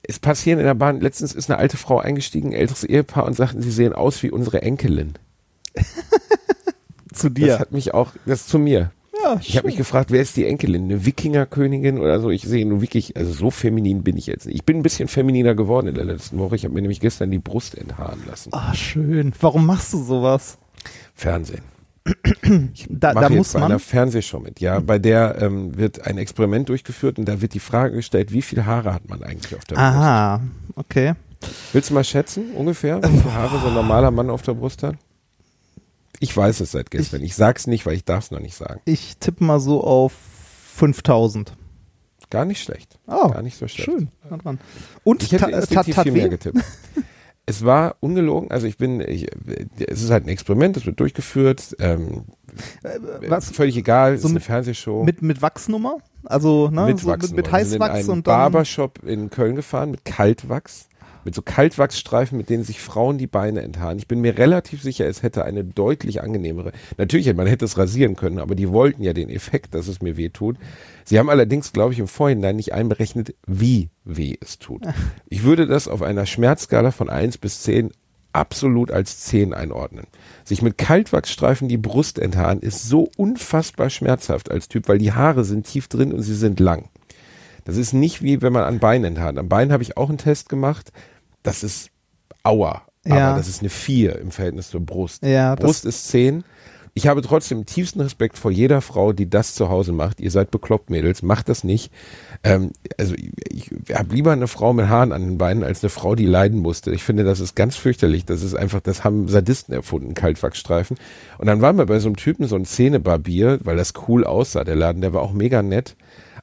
[0.02, 3.34] es passieren in der Bahn, letztens ist eine alte Frau eingestiegen, ein älteres Ehepaar und
[3.34, 5.14] sagten, sie sehen aus wie unsere Enkelin.
[7.12, 7.58] Zu Das dir.
[7.58, 8.90] hat mich auch, das zu mir.
[9.24, 10.84] Ja, Ich habe mich gefragt, wer ist die Enkelin?
[10.84, 12.30] Eine Wikingerkönigin oder so?
[12.30, 14.56] Ich sehe nur wirklich, also so feminin bin ich jetzt nicht.
[14.56, 16.56] Ich bin ein bisschen femininer geworden in der letzten Woche.
[16.56, 18.50] Ich habe mir nämlich gestern die Brust enthaaren lassen.
[18.52, 19.32] Ah, schön.
[19.40, 20.58] Warum machst du sowas?
[21.14, 21.62] Fernsehen.
[22.74, 24.58] Ich Da- da muss bei man- einer Fernsehshow mit.
[24.60, 28.42] Ja, bei der ähm, wird ein Experiment durchgeführt und da wird die Frage gestellt, wie
[28.42, 30.40] viele Haare hat man eigentlich auf der Aha,
[30.74, 31.14] okay.
[31.40, 31.52] Brust?
[31.72, 34.82] Willst du mal schätzen, ungefähr, wie viele Haare so ein normaler Mann auf der Brust
[34.82, 34.96] hat?
[36.22, 37.22] Ich weiß es seit gestern.
[37.22, 38.80] Ich, sag's nicht, weil ich darf es noch nicht sagen.
[38.84, 40.12] Ich tippe mal so auf
[40.74, 41.54] 5000.
[42.30, 42.98] Gar nicht schlecht.
[43.08, 43.90] Oh, Gar nicht so schlecht.
[43.90, 44.08] Schön.
[44.42, 44.58] Dran.
[45.04, 46.58] Und Ich hätte instinktiv tat viel mehr getippt.
[47.46, 49.26] es war ungelogen, also ich bin, ich,
[49.78, 52.24] es ist halt ein Experiment, das wird durchgeführt, ähm,
[53.28, 53.50] Was?
[53.50, 55.02] völlig egal, So ist eine mit- Fernsehshow.
[55.04, 55.98] Mit, mit Wachsnummer?
[56.24, 56.86] Also, ne?
[56.86, 57.52] mit so mit, mit nur.
[57.52, 58.32] Wir sind in Heißwachs einen und dann.
[58.52, 60.88] Barbershop in Köln gefahren mit Kaltwachs.
[61.24, 63.98] Mit so Kaltwachsstreifen, mit denen sich Frauen die Beine enthaaren.
[63.98, 66.72] Ich bin mir relativ sicher, es hätte eine deutlich angenehmere.
[66.98, 70.16] Natürlich, man hätte es rasieren können, aber die wollten ja den Effekt, dass es mir
[70.16, 70.56] weh tut.
[71.04, 74.82] Sie haben allerdings, glaube ich, im Vorhinein nicht einberechnet, wie weh es tut.
[75.28, 77.90] Ich würde das auf einer Schmerzskala von 1 bis 10
[78.32, 80.06] absolut als 10 einordnen.
[80.44, 85.44] Sich mit Kaltwachsstreifen die Brust enthaaren ist so unfassbar schmerzhaft als Typ, weil die Haare
[85.44, 86.88] sind tief drin und sie sind lang.
[87.64, 89.38] Das ist nicht wie wenn man an Bein enthaart.
[89.38, 90.92] Am Bein habe ich auch einen Test gemacht.
[91.42, 91.90] Das ist
[92.42, 92.82] Aua.
[93.04, 93.30] Ja.
[93.30, 95.24] Aber das ist eine 4 im Verhältnis zur Brust.
[95.24, 96.44] Ja, Brust ist 10.
[96.94, 100.20] Ich habe trotzdem tiefsten Respekt vor jeder Frau, die das zu Hause macht.
[100.20, 101.22] Ihr seid bekloppt, Mädels.
[101.22, 101.90] Macht das nicht.
[102.44, 105.88] Ähm, also ich, ich habe lieber eine Frau mit Haaren an den Beinen als eine
[105.88, 106.90] Frau, die leiden musste.
[106.92, 108.26] Ich finde, das ist ganz fürchterlich.
[108.26, 110.98] Das ist einfach, das haben Sadisten erfunden, Kaltwachsstreifen.
[111.38, 114.62] Und dann waren wir bei so einem Typen, so ein Zähnebarbier, weil das cool aussah,
[114.62, 115.96] der Laden, der war auch mega nett.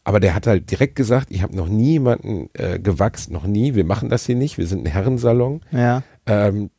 [0.10, 3.76] Aber der hat halt direkt gesagt, ich habe noch nie jemanden äh, gewachst, noch nie.
[3.76, 4.58] Wir machen das hier nicht.
[4.58, 5.62] Wir sind ein Herrensalon.
[5.70, 6.02] Ja.
[6.26, 6.72] Ähm,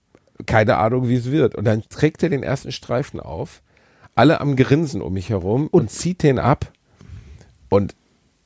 [0.46, 1.54] keine Ahnung, wie es wird.
[1.54, 3.62] Und dann trägt er den ersten Streifen auf,
[4.16, 6.72] alle am Grinsen um mich herum und, zieht den ab.
[7.68, 7.94] Und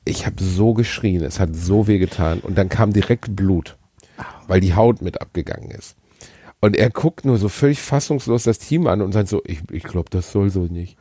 [0.05, 2.41] ich habe so geschrien, es hat so weh getan.
[2.41, 3.79] Und dann kam direkt Blut,
[4.49, 5.97] weil die Haut mit abgegangen ist.
[6.61, 9.85] Und er guckt nur so völlig fassungslos das Team an und sagt so, ich, ich
[9.85, 10.99] glaube, das soll so nicht.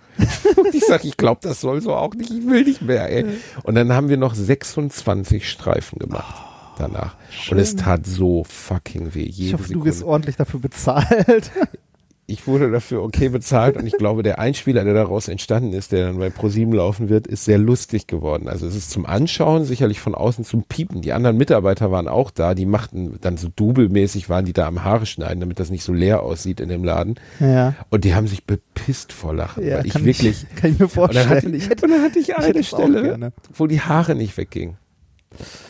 [0.57, 3.09] Und ich sage, ich glaube, das soll so auch nicht, ich will nicht mehr.
[3.09, 3.25] Ey.
[3.63, 6.35] Und dann haben wir noch 26 Streifen gemacht
[6.77, 7.15] danach.
[7.51, 9.25] Und es tat so fucking weh.
[9.25, 9.85] Jede Ich hoffe, du Sekunde.
[9.89, 11.51] wirst ordentlich dafür bezahlt.
[12.25, 16.07] Ich wurde dafür okay bezahlt und ich glaube, der Einspieler, der daraus entstanden ist, der
[16.07, 18.47] dann bei ProSieben laufen wird, ist sehr lustig geworden.
[18.47, 21.01] Also es ist zum Anschauen, sicherlich von außen zum Piepen.
[21.01, 24.85] Die anderen Mitarbeiter waren auch da, die machten dann so dubelmäßig, waren die da am
[24.85, 27.15] Haare schneiden, damit das nicht so leer aussieht in dem Laden.
[27.41, 27.75] ja.
[27.89, 30.45] Und die haben sich bepisst vor Lachen, Ja, weil ich kann wirklich...
[30.49, 31.29] Ich, kann ich mir Und dann, vorstellen.
[31.29, 34.77] hatte, ich hätte, und dann hatte ich eine Stelle, wo die Haare nicht weggingen.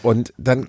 [0.02, 0.67] Und dann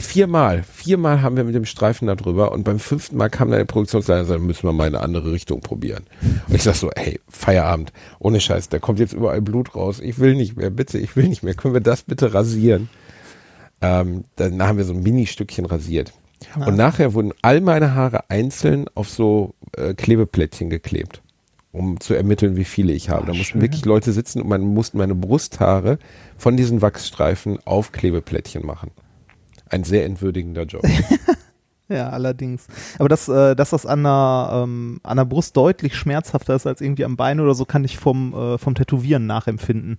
[0.00, 3.58] viermal, viermal haben wir mit dem Streifen da drüber und beim fünften Mal kam dann
[3.58, 6.04] der Produktionsleiter und sagte, müssen wir mal eine andere Richtung probieren.
[6.48, 10.00] Und ich sag so, ey, Feierabend, ohne Scheiß, da kommt jetzt überall Blut raus.
[10.00, 11.54] Ich will nicht mehr, bitte, ich will nicht mehr.
[11.54, 12.88] Können wir das bitte rasieren?
[13.80, 16.12] Ähm, dann haben wir so ein Mini-Stückchen rasiert.
[16.54, 21.22] Und nachher wurden all meine Haare einzeln auf so äh, Klebeplättchen geklebt,
[21.72, 23.26] um zu ermitteln, wie viele ich habe.
[23.26, 25.98] da mussten wirklich Leute sitzen und man mussten meine Brusthaare
[26.36, 28.90] von diesen Wachsstreifen auf Klebeplättchen machen.
[29.68, 30.84] Ein sehr entwürdigender Job.
[31.88, 32.66] Ja, allerdings.
[32.98, 36.80] Aber dass, äh, dass das an der, ähm, an der Brust deutlich schmerzhafter ist als
[36.80, 39.98] irgendwie am Bein oder so, kann ich vom, äh, vom Tätowieren nachempfinden.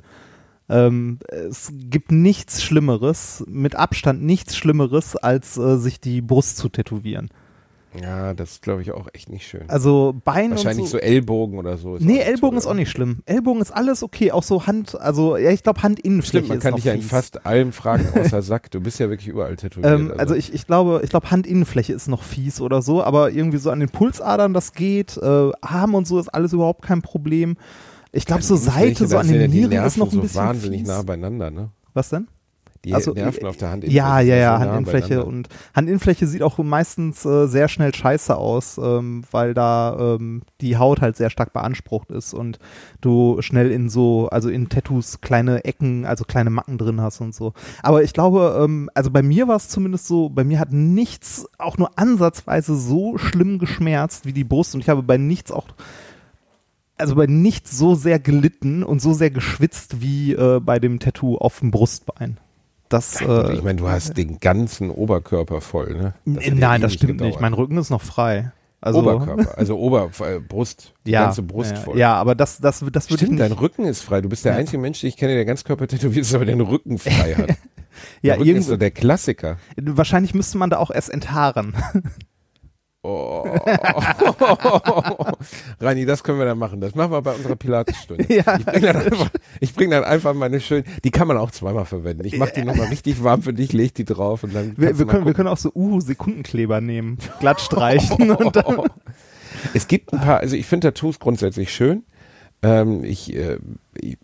[0.70, 6.68] Ähm, es gibt nichts Schlimmeres, mit Abstand nichts Schlimmeres, als äh, sich die Brust zu
[6.68, 7.30] tätowieren.
[7.94, 9.64] Ja, das ist, glaube ich, auch echt nicht schön.
[9.70, 10.98] Also Bein Wahrscheinlich und so.
[10.98, 11.04] so.
[11.04, 11.96] Ellbogen oder so.
[11.96, 13.22] ist nee, Ellbogen toll, ist auch nicht schlimm.
[13.26, 16.64] Ellbogen ist alles okay, auch so Hand, also ja, ich glaube Handinnenfläche Stimmt, man ist
[16.64, 18.72] kann dich ja in fast allem fragen, außer Sack.
[18.72, 19.92] Du bist ja wirklich überall tätowiert.
[19.92, 23.58] Ähm, also ich, ich glaube, ich glaube Handinnenfläche ist noch fies oder so, aber irgendwie
[23.58, 25.18] so an den Pulsadern, das geht.
[25.18, 27.58] Äh, Arm und so ist alles überhaupt kein Problem.
[28.12, 30.88] Ich glaube so Seite, so an den Nieren ist noch ein so bisschen wahnsinnig fies.
[30.88, 31.70] nah beieinander, ne?
[31.94, 32.28] Was denn?
[32.86, 33.84] Die Also, Nerven äh, auf der Hand.
[33.86, 35.28] Ja, ja, ja, so nah Handinnenfläche beieinander.
[35.28, 40.78] und Handinnenfläche sieht auch meistens äh, sehr schnell scheiße aus, ähm, weil da ähm, die
[40.78, 42.60] Haut halt sehr stark beansprucht ist und
[43.02, 47.34] du schnell in so, also in Tattoos kleine Ecken, also kleine Macken drin hast und
[47.34, 47.54] so.
[47.82, 51.46] Aber ich glaube, ähm, also bei mir war es zumindest so, bei mir hat nichts
[51.58, 55.68] auch nur ansatzweise so schlimm geschmerzt wie die Brust und ich habe bei nichts auch
[56.98, 61.38] also bei nichts so sehr gelitten und so sehr geschwitzt wie äh, bei dem Tattoo
[61.38, 62.40] auf dem Brustbein.
[62.90, 66.14] Das, Ja, äh, ich meine, du hast den ganzen Oberkörper voll, ne?
[66.26, 67.32] Das Nein, das stimmt gedauert.
[67.32, 67.42] nicht.
[67.42, 68.52] Mein Rücken ist noch frei.
[68.80, 71.98] Also, Oberkörper, also Ober, äh, Brust, die ja, ganze Brust ja, voll.
[71.98, 73.52] Ja, aber das, das, das würde Stimmt, dein.
[73.52, 74.22] Rücken ist frei.
[74.22, 76.62] Du bist der einzige Mensch, den ich kenne, der ganz Körper tätowiert ist, aber den
[76.62, 77.50] Rücken frei hat.
[78.22, 79.58] Ja, der Rücken ist irgendwo, so der Klassiker.
[79.76, 81.74] wahrscheinlich müsste man da auch erst enthaaren.
[83.04, 83.46] Oh.
[85.80, 86.82] Rani, das können wir dann machen.
[86.82, 88.26] Das machen wir bei unserer Pilatesstunde.
[88.34, 88.58] Ja.
[88.58, 89.30] Ich bringe dann, einfach-
[89.60, 92.26] ich bring dann einfach meine schönen, die kann man auch zweimal verwenden.
[92.26, 94.74] Ich mache die nochmal richtig warm für dich, leg die drauf und dann.
[94.78, 98.82] Wir, wir, können, wir können auch so Uhu-Sekundenkleber nehmen, glatt streichen und dann.
[99.74, 102.04] Es gibt ein paar, also ich finde Tattoos grundsätzlich schön.
[102.64, 103.60] Ähm, ich äh,
[104.00, 104.18] ich,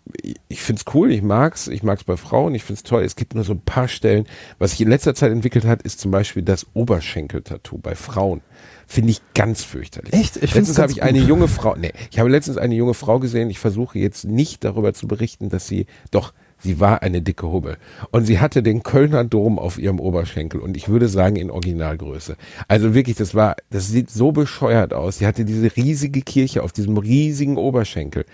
[0.48, 3.02] ich finde es cool, ich mag's, ich mag's bei Frauen, ich finde es toll.
[3.04, 4.26] Es gibt nur so ein paar Stellen.
[4.58, 8.42] Was sich in letzter Zeit entwickelt hat, ist zum Beispiel das Oberschenkel-Tattoo bei Frauen.
[8.86, 10.12] Finde ich ganz fürchterlich.
[10.12, 10.36] Echt?
[10.36, 11.28] Ich letztens habe ich eine gut.
[11.28, 13.50] junge Frau, nee, ich habe letztens eine junge Frau gesehen.
[13.50, 16.32] Ich versuche jetzt nicht darüber zu berichten, dass sie, doch,
[16.64, 17.76] Sie war eine dicke Hubbel.
[18.10, 22.36] Und sie hatte den Kölner Dom auf ihrem Oberschenkel und ich würde sagen in Originalgröße.
[22.68, 25.18] Also wirklich, das war, das sieht so bescheuert aus.
[25.18, 28.24] Sie hatte diese riesige Kirche auf diesem riesigen Oberschenkel.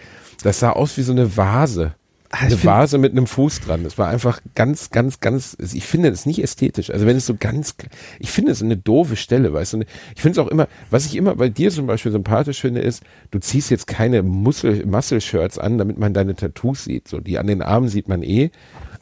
[0.45, 1.95] Das sah aus wie so eine Vase.
[2.33, 3.83] Ah, Eine Vase mit einem Fuß dran.
[3.83, 6.91] Das war einfach ganz, ganz, ganz, ich finde es nicht ästhetisch.
[6.91, 7.75] Also wenn es so ganz,
[8.21, 9.81] ich finde es eine doofe Stelle, weißt du.
[10.15, 13.03] Ich finde es auch immer, was ich immer bei dir zum Beispiel sympathisch finde, ist,
[13.33, 17.09] du ziehst jetzt keine Muscle, Muscle-Shirts an, damit man deine Tattoos sieht.
[17.09, 18.51] So, die an den Armen sieht man eh.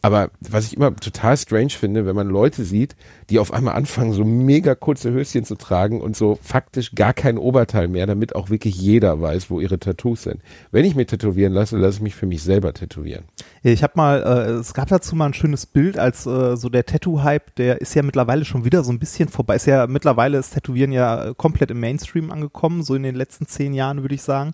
[0.00, 2.94] Aber was ich immer total strange finde, wenn man Leute sieht,
[3.30, 7.36] die auf einmal anfangen, so mega kurze Höschen zu tragen und so faktisch gar kein
[7.36, 10.40] Oberteil mehr, damit auch wirklich jeder weiß, wo ihre Tattoos sind.
[10.70, 13.24] Wenn ich mich tätowieren lasse, lasse ich mich für mich selber tätowieren.
[13.62, 16.86] Ich habe mal, äh, es gab dazu mal ein schönes Bild, als äh, so der
[16.86, 19.56] Tattoo-Hype, der ist ja mittlerweile schon wieder so ein bisschen vorbei.
[19.56, 23.74] Ist ja mittlerweile ist Tätowieren ja komplett im Mainstream angekommen, so in den letzten zehn
[23.74, 24.52] Jahren würde ich sagen.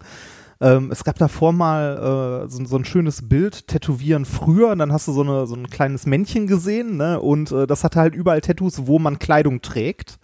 [0.60, 4.92] Ähm, es gab davor mal äh, so, so, ein schönes Bild, Tätowieren früher, und dann
[4.92, 7.20] hast du so, eine, so ein kleines Männchen gesehen, ne?
[7.20, 10.18] Und äh, das hatte halt überall Tattoos, wo man Kleidung trägt.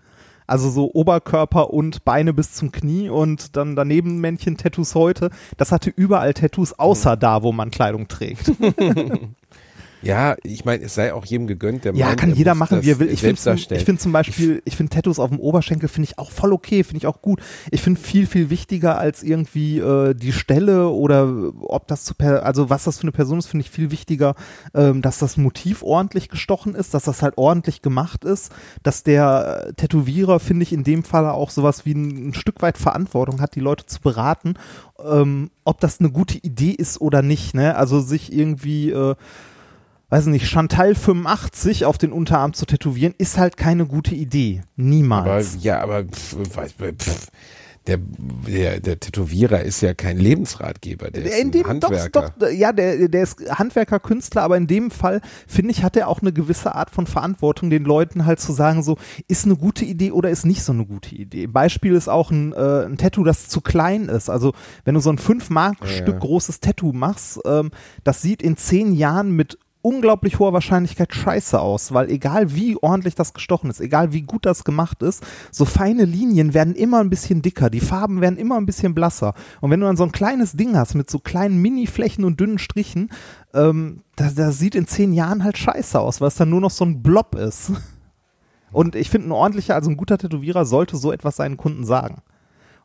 [0.46, 5.30] Also so Oberkörper und Beine bis zum Knie und dann daneben Männchen Tattoos heute.
[5.56, 8.50] Das hatte überall Tattoos, außer da, wo man Kleidung trägt.
[10.02, 12.82] Ja, ich meine, es sei auch jedem gegönnt, der Ja, meint, kann er jeder machen,
[12.82, 13.10] wie er will.
[13.10, 16.18] Ich finde zum, ich find zum Beispiel, ich finde Tattoos auf dem Oberschenkel finde ich
[16.18, 17.40] auch voll okay, finde ich auch gut.
[17.70, 22.44] Ich finde viel, viel wichtiger als irgendwie äh, die Stelle oder ob das zu, per
[22.44, 24.34] also was das für eine Person ist, finde ich viel wichtiger,
[24.74, 29.66] ähm, dass das Motiv ordentlich gestochen ist, dass das halt ordentlich gemacht ist, dass der
[29.68, 33.40] äh, Tätowierer, finde ich, in dem Fall auch sowas wie ein, ein Stück weit Verantwortung
[33.40, 34.54] hat, die Leute zu beraten,
[35.04, 37.76] ähm, ob das eine gute Idee ist oder nicht, ne?
[37.76, 39.14] Also sich irgendwie äh,
[40.10, 44.60] weiß nicht, Chantal 85 auf den Unterarm zu tätowieren, ist halt keine gute Idee.
[44.76, 45.58] aber, Niemals.
[45.62, 47.28] ja, aber weiß, pff,
[47.86, 52.34] der, der, der Tätowierer ist ja kein Lebensratgeber, der ist in dem, ein doch, Handwerker.
[52.38, 56.08] doch, ja, der, der ist Handwerker, Künstler, aber in dem Fall, finde ich, hat er
[56.08, 59.86] auch eine gewisse Art von Verantwortung, den Leuten halt zu sagen, so, ist eine gute
[59.86, 61.46] Idee oder ist nicht so eine gute Idee.
[61.46, 64.28] Beispiel ist auch ein, äh, ein Tattoo, das zu klein ist.
[64.28, 64.52] Also,
[64.84, 66.18] wenn du so ein 5-Mark-Stück Ja.
[66.18, 67.70] großes Tattoo machst, ähm,
[68.04, 73.14] das sieht in zehn Jahren mit unglaublich hoher Wahrscheinlichkeit scheiße aus, weil egal wie ordentlich
[73.14, 77.10] das gestochen ist, egal wie gut das gemacht ist, so feine Linien werden immer ein
[77.10, 79.34] bisschen dicker, die Farben werden immer ein bisschen blasser.
[79.60, 82.58] Und wenn du dann so ein kleines Ding hast mit so kleinen Mini-Flächen und dünnen
[82.58, 83.10] Strichen,
[83.54, 86.70] ähm, das, das sieht in zehn Jahren halt scheiße aus, weil es dann nur noch
[86.70, 87.72] so ein Blob ist.
[88.72, 92.22] Und ich finde, ein ordentlicher, also ein guter Tätowierer sollte so etwas seinen Kunden sagen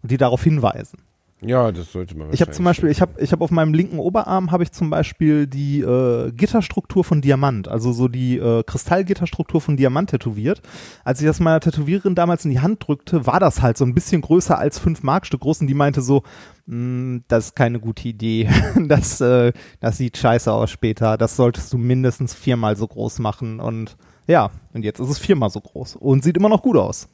[0.01, 0.97] und die darauf hinweisen.
[1.41, 3.99] Ja, das sollte man Ich habe zum Beispiel, ich habe ich hab auf meinem linken
[3.99, 9.59] Oberarm habe ich zum Beispiel die äh, Gitterstruktur von Diamant, also so die äh, Kristallgitterstruktur
[9.59, 10.61] von Diamant tätowiert.
[11.03, 13.93] Als ich das meiner Tätowiererin damals in die Hand drückte, war das halt so ein
[13.93, 16.23] bisschen größer als 5 Markstück groß und die meinte so,
[16.67, 18.49] "Mm, das ist keine gute Idee.
[18.87, 21.17] Das, äh, das sieht scheiße aus später.
[21.17, 25.49] Das solltest du mindestens viermal so groß machen und ja, und jetzt ist es viermal
[25.49, 27.09] so groß und sieht immer noch gut aus.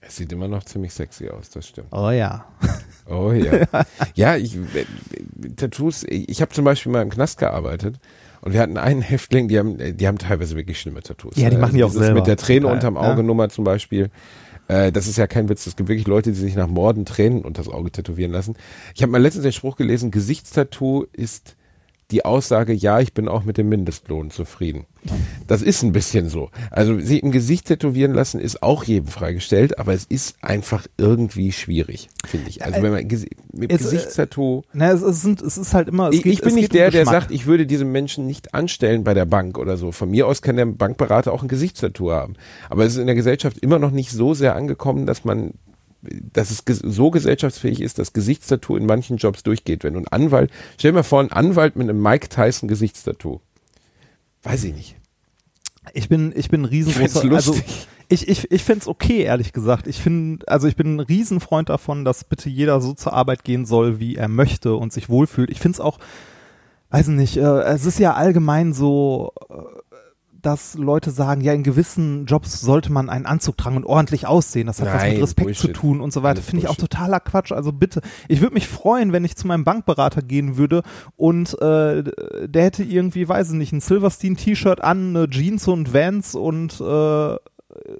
[0.00, 1.88] Es sieht immer noch ziemlich sexy aus, das stimmt.
[1.92, 2.44] Oh ja.
[3.08, 3.66] Oh ja.
[4.14, 4.84] ja, ich, äh,
[5.56, 7.96] Tattoos, ich habe zum Beispiel mal im Knast gearbeitet
[8.40, 11.36] und wir hatten einen Häftling, die haben, die haben teilweise wirklich schlimme Tattoos.
[11.36, 12.20] Ja, die machen die auch dieses selber.
[12.20, 13.00] Mit der Träne Total, unterm ja.
[13.00, 14.10] Auge Nummer zum Beispiel.
[14.68, 15.66] Äh, das ist ja kein Witz.
[15.66, 18.54] Es gibt wirklich Leute, die sich nach Morden Tränen unters Auge tätowieren lassen.
[18.94, 21.56] Ich habe mal letztens den Spruch gelesen, Gesichtstattoo ist
[22.14, 24.86] die Aussage, ja, ich bin auch mit dem Mindestlohn zufrieden.
[25.48, 26.48] Das ist ein bisschen so.
[26.70, 31.50] Also sich im Gesicht tätowieren lassen ist auch jedem freigestellt, aber es ist einfach irgendwie
[31.50, 32.64] schwierig, finde ich.
[32.64, 35.88] Also wenn man Gesi- mit es, äh, Gesichtstattoo Na, es, es, sind, es ist halt
[35.88, 36.10] immer.
[36.12, 38.54] Ich, geht, ich bin nicht geht um der, der sagt, ich würde diesen Menschen nicht
[38.54, 39.90] anstellen bei der Bank oder so.
[39.90, 42.34] Von mir aus kann der Bankberater auch ein Gesichtstattoo haben.
[42.70, 45.54] Aber es ist in der Gesellschaft immer noch nicht so sehr angekommen, dass man,
[46.32, 49.84] dass es so gesellschaftsfähig ist, dass Gesichtstattoo in manchen Jobs durchgeht.
[49.84, 53.40] Wenn du ein Anwalt, stell dir mal vor, ein Anwalt mit einem Mike Tyson Gesichtstattoo.
[54.42, 54.96] Weiß ich nicht.
[55.92, 57.54] Ich bin, ich bin ein Ich riesengroßer, also
[58.08, 59.86] ich, ich, ich find's okay, ehrlich gesagt.
[59.86, 63.66] Ich finde, also ich bin ein Riesenfreund davon, dass bitte jeder so zur Arbeit gehen
[63.66, 65.50] soll, wie er möchte und sich wohlfühlt.
[65.50, 65.98] Ich find's auch,
[66.90, 69.54] weiß nicht, äh, es ist ja allgemein so, äh,
[70.44, 74.66] dass Leute sagen, ja, in gewissen Jobs sollte man einen Anzug tragen und ordentlich aussehen.
[74.66, 75.60] Das hat was Nein, mit Respekt Bullshit.
[75.60, 76.42] zu tun und so weiter.
[76.42, 77.52] Finde ich auch totaler Quatsch.
[77.52, 80.82] Also bitte, ich würde mich freuen, wenn ich zu meinem Bankberater gehen würde
[81.16, 82.04] und äh,
[82.46, 87.36] der hätte irgendwie, weiß ich nicht, ein Silverstein-T-Shirt an, eine Jeans und Vans und äh,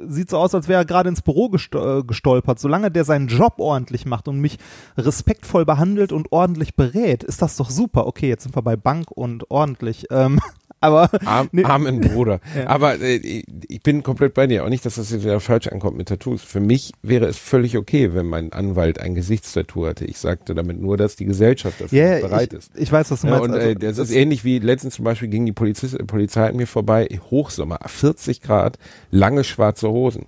[0.07, 2.59] sieht so aus, als wäre er gerade ins Büro äh, gestolpert.
[2.59, 4.59] Solange der seinen Job ordentlich macht und mich
[4.97, 8.07] respektvoll behandelt und ordentlich berät, ist das doch super.
[8.07, 10.07] Okay, jetzt sind wir bei Bank und ordentlich.
[10.11, 10.41] Ähm,
[10.85, 11.65] Aber Arm, nee.
[11.65, 12.41] armen Bruder.
[12.57, 12.69] Ja.
[12.69, 14.65] Aber äh, ich bin komplett bei dir.
[14.65, 16.43] Auch nicht, dass das jetzt wieder falsch ankommt mit Tattoos.
[16.43, 20.05] Für mich wäre es völlig okay, wenn mein Anwalt ein Gesichtstattoo hatte.
[20.05, 22.71] Ich sagte damit nur, dass die Gesellschaft dafür Ja, nicht bereit ich, ist.
[22.77, 23.49] ich weiß, was du Ja, meinst.
[23.49, 26.57] und Also, äh, das ist ähnlich wie letztens zum Beispiel ging die Polizist, Polizei an
[26.57, 28.79] mir vorbei, Hochsommer, 40 Grad,
[29.11, 30.27] lange schwarze Hosen.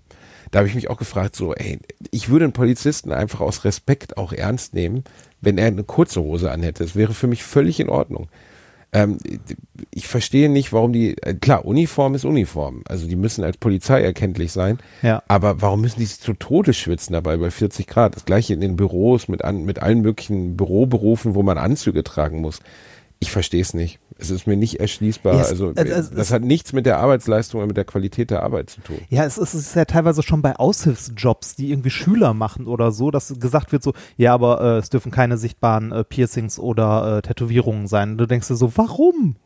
[0.53, 1.79] Da habe ich mich auch gefragt, so, ey,
[2.13, 5.03] ich würde einen Polizisten einfach aus Respekt auch ernst nehmen,
[5.41, 6.85] wenn er eine kurze Hose anhätte.
[6.85, 8.29] Das wäre für mich völlig in Ordnung.
[8.93, 9.19] Ähm,
[9.91, 12.83] ich verstehe nicht, warum die, äh, klar, Uniform ist Uniform.
[12.87, 14.79] Also die müssen als Polizei erkenntlich sein.
[15.03, 15.23] Ja.
[15.29, 18.17] Aber warum müssen die sich zu Tode schwitzen dabei bei 40 Grad?
[18.17, 22.41] Das gleiche in den Büros mit, an, mit allen möglichen Büroberufen, wo man Anzüge tragen
[22.41, 22.61] muss.
[23.19, 23.99] Ich verstehe es nicht.
[24.19, 25.35] Es ist mir nicht erschließbar.
[25.35, 28.31] Ja, es- also äh, es- das hat nichts mit der Arbeitsleistung oder mit der Qualität
[28.31, 28.97] der Arbeit zu tun.
[29.11, 32.93] Ja, es ist, es ist ja teilweise schon bei Aushilfsjobs, die irgendwie Schüler machen oder
[32.93, 37.19] so, dass gesagt wird so, ja, aber äh, es dürfen keine sichtbaren äh, Piercings oder
[37.19, 38.17] äh, Tätowierungen sein.
[38.17, 39.37] Du denkst dir so, warum?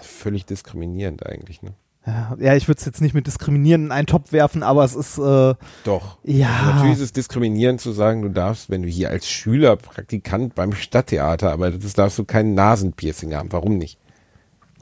[0.00, 1.60] Völlig diskriminierend eigentlich.
[1.62, 1.70] Ne?
[2.06, 4.94] Ja, ja ich würde es jetzt nicht mit diskriminieren in einen Topf werfen, aber es
[4.94, 5.54] ist, äh,
[5.84, 6.18] Doch.
[6.24, 6.48] Ja.
[6.48, 10.54] Also natürlich ist es diskriminierend zu sagen, du darfst, wenn du hier als Schüler, Praktikant
[10.54, 13.52] beim Stadttheater arbeitest, darfst du kein Nasenpiercing haben.
[13.52, 13.98] Warum nicht?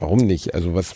[0.01, 0.55] Warum nicht?
[0.55, 0.95] Also was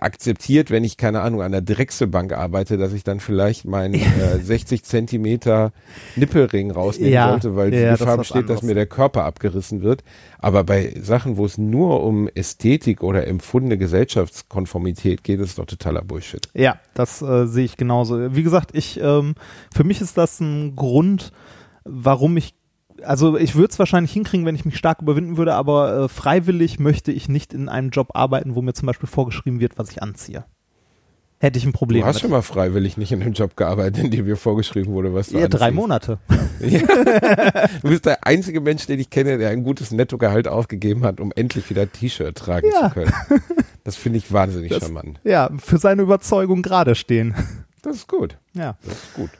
[0.00, 4.38] akzeptiert, wenn ich, keine Ahnung, an der Drechselbank arbeite, dass ich dann vielleicht meinen äh,
[4.40, 5.72] 60 Zentimeter
[6.16, 9.24] Nippelring rausnehmen Ja, sollte, weil ja, die das Gefahr was besteht, dass mir der Körper
[9.24, 10.04] abgerissen wird.
[10.38, 16.02] Aber bei Sachen, wo es nur um Ästhetik oder empfundene Gesellschaftskonformität geht, ist doch totaler
[16.02, 16.48] Bullshit.
[16.54, 18.34] ja, das äh, sehe ich genauso.
[18.34, 19.34] Wie gesagt, ich, ähm,
[19.74, 21.32] für mich ist das ein Grund,
[21.84, 22.54] warum ich
[23.02, 26.78] also ich würde es wahrscheinlich hinkriegen, wenn ich mich stark überwinden würde, aber äh, freiwillig
[26.78, 30.02] möchte ich nicht in einem Job arbeiten, wo mir zum Beispiel vorgeschrieben wird, was ich
[30.02, 30.44] anziehe.
[31.40, 32.22] Hätte ich ein Problem Du hast mit.
[32.22, 35.38] schon mal freiwillig nicht in einem Job gearbeitet, in dem dir vorgeschrieben wurde, was du
[35.38, 35.76] ja, drei anziehst.
[35.76, 36.18] Monate.
[37.82, 41.32] Du bist der einzige Mensch, den ich kenne, der ein gutes Nettogehalt aufgegeben hat, um
[41.34, 42.88] endlich wieder T-Shirt tragen Ja.
[42.88, 43.12] zu können.
[43.82, 45.20] Das finde ich wahnsinnig Das- charmant.
[45.24, 47.34] Ja, für seine Überzeugung gerade stehen.
[47.82, 48.38] Das ist gut.
[48.54, 48.76] Ja.
[48.82, 49.30] Das ist gut.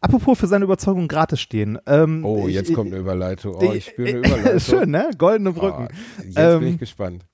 [0.00, 1.78] Apropos für seine Überzeugung gratis stehen.
[1.86, 3.56] Ähm, Oh, jetzt ich- kommt eine Überleitung.
[3.60, 4.60] Oh, ich spüre eine Überleitung.
[4.60, 5.10] Schön, ne?
[5.18, 5.88] Goldene Brücken.
[5.90, 7.26] Oh, jetzt Ähm, bin ich gespannt.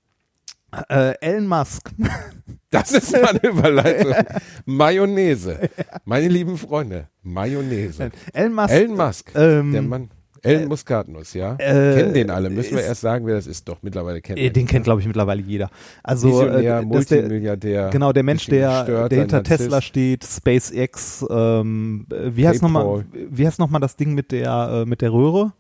[0.89, 1.91] Äh, Elon Musk.
[2.71, 4.13] Das ist mal eine Überleitung.
[4.67, 5.71] Mayonnaise.
[6.05, 8.11] Meine lieben Freunde, Mayonnaise.
[8.35, 8.71] Elon Musk.
[8.75, 10.11] Elon Musk, ähm, der Mann.
[10.47, 11.55] Elon Muskatnuss, ja?
[11.59, 12.51] äh, kennen den alle.
[12.51, 13.69] Müssen wir erst sagen, wer das ist.
[13.69, 15.71] Doch, mittlerweile kennen äh, wir den kennt, glaube ich, mittlerweile jeder.
[16.03, 17.91] Also, Visionär, äh, das ist der, Multimilliardär.
[17.91, 19.43] genau, der Mensch, der, gestört, der hinter.
[19.43, 24.83] Tesla steht, SpaceX, ähm, äh, wie heißt nochmal, wie heißt nochmal das Ding mit der,
[24.85, 25.53] äh, mit der Röhre?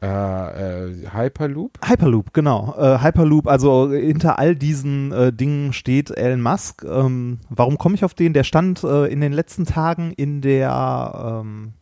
[0.00, 1.78] Äh, äh, Hyperloop?
[1.84, 2.74] Hyperloop, genau.
[2.78, 6.84] Äh, Hyperloop, also äh, hinter all diesen äh, Dingen steht Elon Musk.
[6.84, 8.32] Ähm, warum komme ich auf den?
[8.32, 11.72] Der stand äh, in den letzten Tagen in der ähm,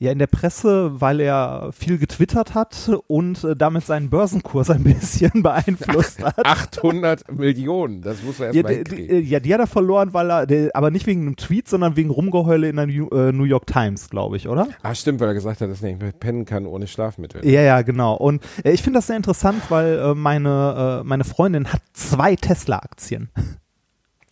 [0.00, 4.82] ja in der Presse, weil er viel getwittert hat und äh, damit seinen Börsenkurs ein
[4.84, 6.44] bisschen beeinflusst hat.
[6.44, 9.26] 800 Millionen, das muss er Ja, erstmal die, die, hinkriegen.
[9.30, 12.08] ja, die hat er verloren, weil er, der, aber nicht wegen einem Tweet, sondern wegen
[12.08, 14.68] Rumgeheule in der New, äh, New York Times, glaube ich, oder?
[14.82, 17.46] Ah, stimmt, weil er gesagt hat, dass er nicht mehr pennen kann ohne Schlafmittel.
[17.46, 18.14] Ja, ja, genau.
[18.16, 22.36] Und äh, ich finde das sehr interessant, weil äh, meine, äh, meine Freundin hat zwei
[22.36, 23.28] Tesla-Aktien.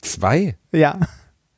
[0.01, 0.57] Zwei?
[0.73, 0.99] Ja.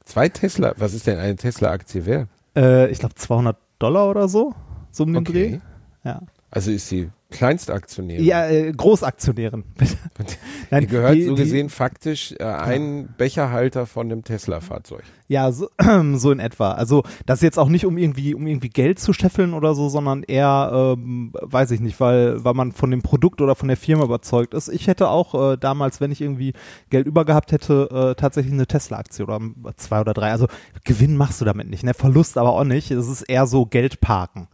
[0.05, 0.75] Zwei Tesla?
[0.79, 2.29] Was ist denn eine Tesla-Aktie wert?
[2.57, 4.55] Äh, ich glaube 200 Dollar oder so,
[4.93, 5.33] so um den Okay.
[5.33, 5.61] Dreh.
[6.05, 8.25] Ja, Also ist sie Kleinstaktionärin.
[8.25, 9.64] ja äh, Großaktionärin.
[10.71, 15.03] Nein, Die gehört die- so die- gesehen faktisch äh, ein Becherhalter von dem Tesla-Fahrzeug.
[15.29, 15.69] Ja, so,
[16.14, 16.73] so in etwa.
[16.73, 20.25] Also das jetzt auch nicht, um irgendwie, um irgendwie Geld zu scheffeln oder so, sondern
[20.25, 24.05] eher, ähm, weiß ich nicht, weil, weil man von dem Produkt oder von der Firma
[24.05, 24.69] überzeugt ist.
[24.69, 26.53] Ich hätte auch äh, damals, wenn ich irgendwie
[26.90, 29.40] Geld über gehabt hätte, äh, tatsächlich eine Tesla-Aktie oder
[29.77, 30.33] zwei oder drei.
[30.33, 30.49] Also
[30.85, 31.95] Gewinn machst du damit nicht, ne?
[31.95, 32.90] Verlust aber auch nicht.
[32.90, 34.49] Es ist eher so Geld parken.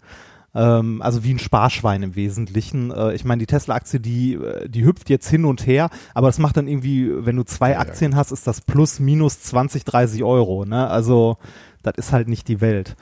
[0.57, 2.91] Ähm, also wie ein Sparschwein im Wesentlichen.
[2.91, 6.39] Äh, ich meine, die Tesla-Aktie, die, äh, die hüpft jetzt hin und her, aber das
[6.39, 10.25] macht dann irgendwie, wenn du zwei Ja, Aktien hast, ist das plus minus 20, 30
[10.25, 10.65] Euro.
[10.65, 10.89] Ne?
[10.89, 11.37] Also
[11.83, 12.97] das ist halt nicht die Welt.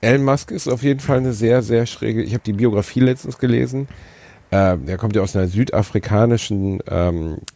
[0.00, 2.22] Elon Musk ist auf jeden Fall eine sehr, sehr schräge.
[2.22, 3.88] Ich habe die Biografie letztens gelesen.
[4.50, 7.55] Äh, er kommt ja aus einer südafrikanischen, ähm, äh,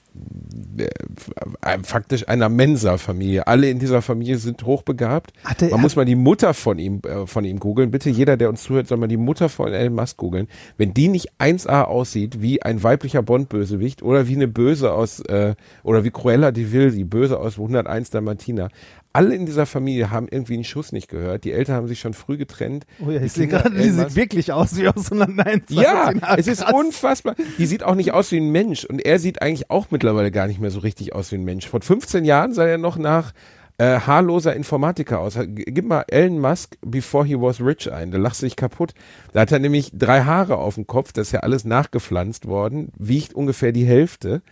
[1.83, 3.46] faktisch einer Mensa-Familie.
[3.46, 5.33] Alle in dieser Familie sind hochbegabt.
[5.44, 7.90] Hat der- Man muss mal die Mutter von ihm, äh, von ihm googeln.
[7.90, 10.49] Bitte jeder, der uns zuhört, soll mal die Mutter von Elon Musk googeln.
[10.77, 15.55] Wenn die nicht 1A aussieht wie ein weiblicher Bond-Bösewicht oder wie eine Böse aus, äh,
[15.83, 18.68] oder wie Cruella de Vil, die Böse aus 101 Dalmatiner.
[19.12, 21.44] Alle in dieser Familie haben irgendwie einen Schuss nicht gehört.
[21.44, 22.87] Die Eltern haben sich schon früh getrennt.
[23.05, 25.64] Oh ja, ich sehe gerade, die sieht wirklich aus wie aus 101.
[25.70, 27.35] ja, es ist unfassbar.
[27.59, 28.85] Die sieht auch nicht aus wie ein Mensch.
[28.85, 31.66] Und er sieht eigentlich auch mittlerweile gar nicht mehr so richtig aus wie ein Mensch.
[31.68, 33.33] Vor 15 Jahren sah er noch nach
[33.79, 35.38] äh, haarloser Informatiker aus.
[35.44, 38.11] Gib mal Elon Musk before he was rich ein.
[38.11, 38.92] Da lachst du dich kaputt.
[39.33, 41.12] Da hat er nämlich drei Haare auf dem Kopf.
[41.12, 42.92] Das ist ja alles nachgepflanzt worden.
[42.96, 44.42] Wiegt ungefähr die Hälfte.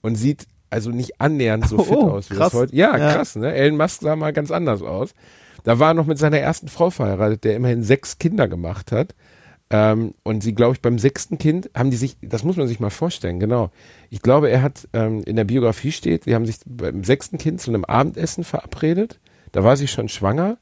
[0.00, 2.52] und sieht also nicht annähernd so fit Oh, aus wie krass.
[2.52, 2.76] das heute.
[2.76, 3.12] Ja, Ja.
[3.14, 3.52] krass, ne?
[3.54, 5.14] Elon Musk sah mal ganz anders aus.
[5.64, 9.14] Da war er noch mit seiner ersten Frau verheiratet, der immerhin sechs Kinder gemacht hat.
[9.70, 12.80] Ähm, und sie, glaube ich, beim sechsten Kind haben die sich, das muss man sich
[12.80, 13.70] mal vorstellen, genau.
[14.08, 17.60] Ich glaube, er hat ähm, in der Biografie steht, sie haben sich beim sechsten Kind
[17.60, 19.18] zu einem Abendessen verabredet.
[19.52, 20.56] Da war sie schon schwanger.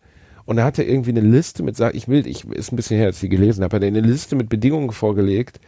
[0.45, 3.07] Und er hatte irgendwie eine Liste mit, sag ich will, ich ist ein bisschen her,
[3.07, 5.61] als ich sie gelesen habe, hat er eine Liste mit Bedingungen vorgelegt,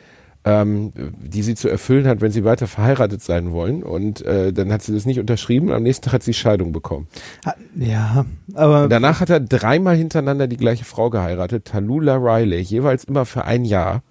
[0.44, 3.82] ähm, die sie zu erfüllen hat, wenn sie weiter verheiratet sein wollen.
[3.82, 5.70] Und äh, dann hat sie das nicht unterschrieben.
[5.72, 7.06] Am nächsten Tag hat sie Scheidung bekommen.
[7.44, 8.24] Ha- Ja,
[8.54, 13.26] aber Und danach hat er dreimal hintereinander die gleiche Frau geheiratet, Tallulah Riley, jeweils immer
[13.26, 14.02] für ein Jahr.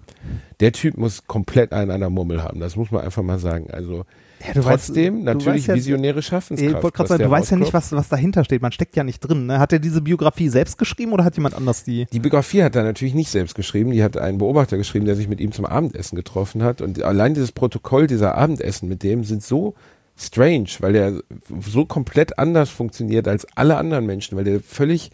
[0.60, 3.68] Der Typ muss komplett einen an der Mummel haben, das muss man einfach mal sagen.
[3.72, 4.04] Also
[4.46, 6.82] Ja, du weißt- trotzdem du natürlich weißt ja- visionäre ich Schaffenskraft.
[6.82, 8.62] wollte gerade sagen, du weißt ja nicht, was, was dahinter steht.
[8.62, 9.46] Man steckt ja nicht drin.
[9.46, 9.58] Ne?
[9.58, 12.06] Hat er diese Biografie selbst geschrieben oder hat jemand anders die?
[12.12, 15.28] Die Biografie hat er natürlich nicht selbst geschrieben, die hat ein Beobachter geschrieben, der sich
[15.28, 16.80] mit ihm zum Abendessen getroffen hat.
[16.80, 19.74] Und allein dieses Protokoll dieser Abendessen mit dem sind so
[20.16, 21.20] strange, weil der
[21.60, 25.10] so komplett anders funktioniert als alle anderen Menschen, weil der völlig,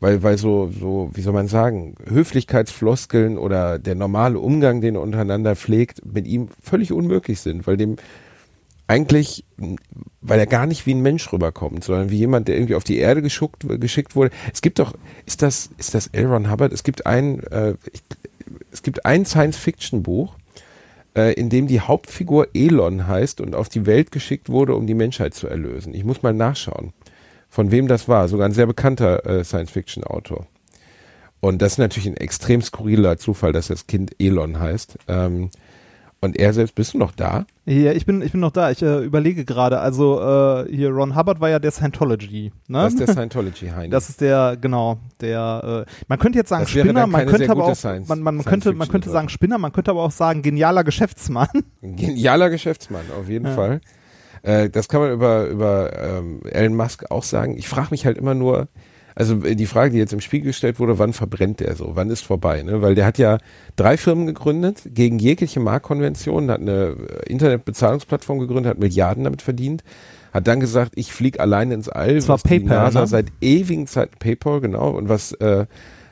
[0.00, 5.02] weil, weil so, so, wie soll man sagen, Höflichkeitsfloskeln oder der normale Umgang, den er
[5.02, 7.96] untereinander pflegt, mit ihm völlig unmöglich sind, weil dem
[8.88, 9.44] eigentlich,
[10.22, 12.96] weil er gar nicht wie ein Mensch rüberkommt, sondern wie jemand, der irgendwie auf die
[12.96, 14.30] Erde geschuckt, geschickt wurde.
[14.52, 14.94] Es gibt doch,
[15.26, 16.26] ist das, ist das L.
[16.26, 16.72] Ron Hubbard?
[16.72, 17.74] Es gibt ein, äh,
[18.72, 20.34] es gibt ein Science-Fiction-Buch,
[21.14, 24.94] äh, in dem die Hauptfigur Elon heißt und auf die Welt geschickt wurde, um die
[24.94, 25.92] Menschheit zu erlösen.
[25.92, 26.94] Ich muss mal nachschauen,
[27.50, 28.26] von wem das war.
[28.28, 30.46] Sogar ein sehr bekannter äh, Science-Fiction-Autor.
[31.40, 34.98] Und das ist natürlich ein extrem skurriler Zufall, dass das Kind Elon heißt.
[35.08, 35.50] Ähm,
[36.20, 37.46] und er selbst, bist du noch da?
[37.64, 38.70] Ja, ich bin, ich bin noch da.
[38.70, 39.78] Ich äh, überlege gerade.
[39.78, 42.50] Also äh, hier Ron Hubbard war ja der Scientology.
[42.66, 42.78] Ne?
[42.82, 43.90] Das ist der Scientology-Heini.
[43.90, 47.64] Das ist der, genau, der, äh, man könnte jetzt sagen Das Spinner, man könnte aber
[47.66, 49.28] auch, Science- man, man, Science könnte, man könnte sagen.
[49.28, 51.48] Spinner, man könnte aber auch sagen genialer Geschäftsmann.
[51.82, 53.54] Genialer Geschäftsmann, auf jeden Ja.
[53.54, 53.80] Fall.
[54.42, 57.56] Äh, das kann man über, über ähm, Elon Musk auch sagen.
[57.56, 58.68] Ich frage mich halt immer nur,
[59.18, 61.90] also äh, die Frage, die jetzt im Spiel gestellt wurde, wann verbrennt der so?
[61.94, 62.62] Wann ist vorbei?
[62.62, 62.82] Ne?
[62.82, 63.38] Weil der hat ja
[63.74, 66.94] drei Firmen gegründet, gegen jegliche Marktkonvention, hat eine
[67.26, 69.82] äh, Internetbezahlungsplattform gegründet, hat Milliarden damit verdient,
[70.32, 72.14] hat dann gesagt, ich fliege alleine ins All.
[72.14, 73.06] Das war was die PayPal, NASA ne?
[73.08, 75.66] seit ewigen Zeiten, PayPal, genau, und was äh,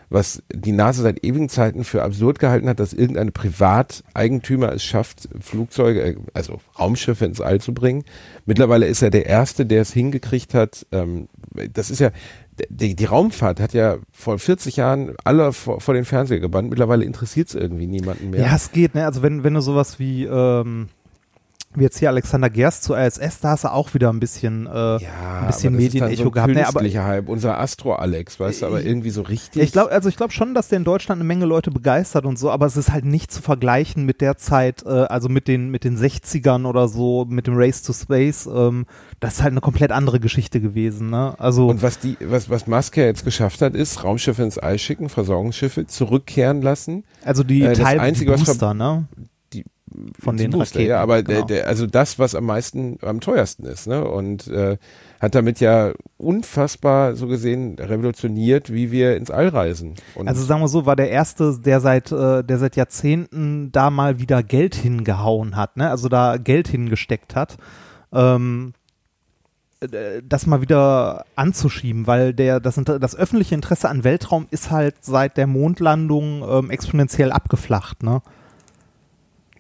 [0.09, 5.29] was die NASA seit ewigen Zeiten für absurd gehalten hat, dass irgendein Privateigentümer es schafft,
[5.41, 8.05] Flugzeuge, äh, also Raumschiffe ins All zu bringen.
[8.45, 10.87] Mittlerweile ist er der Erste, der es hingekriegt hat.
[10.93, 11.29] Ähm,
[11.73, 12.11] das ist ja,
[12.69, 16.71] die, die Raumfahrt hat ja vor 40 Jahren alle vor, vor den Fernseher gebannt.
[16.71, 18.41] Mittlerweile interessiert es irgendwie niemanden mehr.
[18.41, 19.05] Ja, es geht, ne?
[19.05, 20.89] Also wenn, wenn du sowas wie, ähm,
[21.77, 24.71] wie jetzt hier Alexander Gerst zu ISS, da hast du auch wieder ein bisschen, äh,
[24.71, 24.99] Ja,
[25.41, 26.53] ein bisschen Medienecho so gehabt.
[26.53, 27.29] Ne, aber künstlicher Hype.
[27.29, 29.63] Unser Astro-Alex, weißt du, aber irgendwie so richtig.
[29.63, 32.39] ich glaube, also ich glaube schon, dass der in Deutschland eine Menge Leute begeistert und
[32.39, 35.71] so, aber es ist halt nicht zu vergleichen mit der Zeit, äh, also mit den
[35.71, 38.47] mit den 60ern oder so, mit dem Race to Space.
[38.47, 38.87] Ähm,
[39.21, 41.35] das ist halt eine komplett andere Geschichte gewesen, ne?
[41.39, 44.79] Also Und was die, was, was Musk ja jetzt geschafft hat, ist Raumschiffe ins All
[44.79, 47.05] schicken, Versorgungsschiffe zurückkehren lassen.
[47.25, 49.07] also die äh, Teil Einzige, was Booster, ne?
[50.19, 50.91] Von den Booster, Raketen.
[50.91, 51.47] Ja, aber genau.
[51.47, 54.05] der, der, also das, was am meisten, am teuersten ist, ne?
[54.05, 54.79] Und äh,
[55.21, 59.95] hat damit ja unfassbar so gesehen revolutioniert, wie wir ins All reisen.
[60.17, 63.91] Und Also sagen wir so, war der erste, der seit, äh, der seit Jahrzehnten da
[63.91, 65.89] mal wieder Geld hingehauen hat, ne?
[65.89, 67.57] Also da Geld hingesteckt hat,
[68.13, 68.73] ähm,
[69.81, 74.97] äh, das mal wieder anzuschieben, weil der, das, das öffentliche Interesse an Weltraum ist halt
[75.03, 78.21] seit der Mondlandung ähm, exponentiell abgeflacht, ne?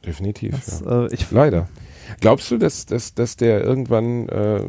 [0.06, 0.52] Definitiv.
[0.52, 1.04] Das, ja.
[1.04, 1.68] äh, ich, Leider.
[2.20, 4.62] Glaubst du, dass, dass, dass der irgendwann, äh,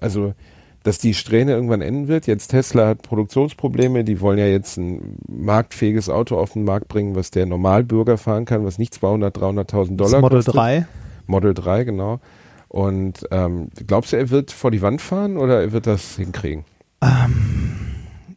[0.00, 0.34] also
[0.82, 2.26] dass die Strähne irgendwann enden wird?
[2.26, 7.14] Jetzt Tesla hat Produktionsprobleme, die wollen ja jetzt ein marktfähiges Auto auf den Markt bringen,
[7.14, 10.54] was der Normalbürger fahren kann, was nicht 200, 300.000 das Dollar Model kostet.
[10.54, 10.86] 3.
[11.26, 12.20] Model 3, genau.
[12.68, 16.64] Und ähm, glaubst du, er wird vor die Wand fahren oder er wird das hinkriegen?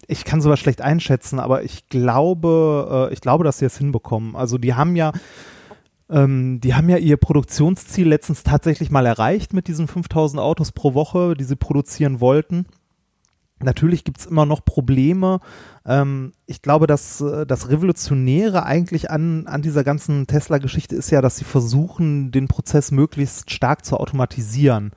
[0.07, 4.35] ich kann sowas schlecht einschätzen, aber ich glaube, äh, ich glaube, dass sie es hinbekommen.
[4.35, 5.11] Also die haben ja,
[6.09, 10.93] ähm, die haben ja ihr Produktionsziel letztens tatsächlich mal erreicht mit diesen 5000 Autos pro
[10.93, 12.65] Woche, die sie produzieren wollten.
[13.63, 15.39] Natürlich gibt's immer noch Probleme.
[15.85, 21.21] Ähm, ich glaube, dass äh, das Revolutionäre eigentlich an, an dieser ganzen Tesla-Geschichte ist ja,
[21.21, 24.91] dass sie versuchen, den Prozess möglichst stark zu automatisieren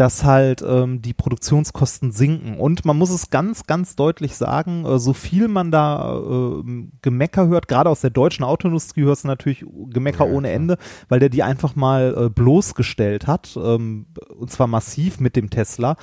[0.00, 2.56] dass halt ähm, die Produktionskosten sinken.
[2.56, 6.62] Und man muss es ganz, ganz deutlich sagen, äh, so viel man da äh,
[7.02, 10.50] Gemecker hört, gerade aus der deutschen Autoindustrie hörst du natürlich Gemecker Ja, ohne.
[10.50, 10.78] Ende,
[11.10, 15.96] weil der die einfach mal äh, bloßgestellt hat, ähm, und zwar massiv mit dem Tesla.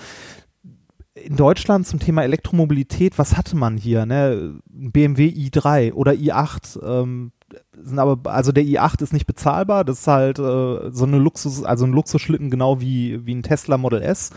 [1.15, 4.05] In Deutschland zum Thema Elektromobilität, was hatte man hier?
[4.05, 4.59] Ne?
[4.71, 7.31] Ein BMW i3 oder i8, ähm,
[7.73, 11.63] sind aber, also der i8 ist nicht bezahlbar, das ist halt äh, so eine Luxus,
[11.63, 14.31] also ein Luxusschlitten genau wie, wie ein Tesla Model S.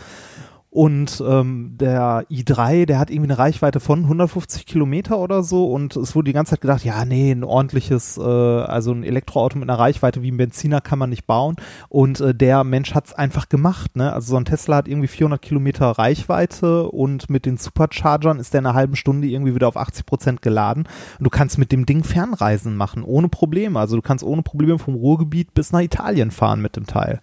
[0.73, 5.97] Und ähm, der i3, der hat irgendwie eine Reichweite von 150 Kilometer oder so und
[5.97, 9.69] es wurde die ganze Zeit gedacht, ja, nee, ein ordentliches, äh, also ein Elektroauto mit
[9.69, 11.57] einer Reichweite wie ein Benziner kann man nicht bauen
[11.89, 14.13] und äh, der Mensch hat's einfach gemacht, ne?
[14.13, 18.59] Also so ein Tesla hat irgendwie 400 Kilometer Reichweite und mit den Superchargern ist der
[18.59, 20.87] in einer halben Stunde irgendwie wieder auf 80 Prozent geladen
[21.19, 23.77] und du kannst mit dem Ding Fernreisen machen, ohne Probleme.
[23.77, 27.19] Also du kannst ohne Probleme vom Ruhrgebiet bis nach Italien fahren mit dem Teil.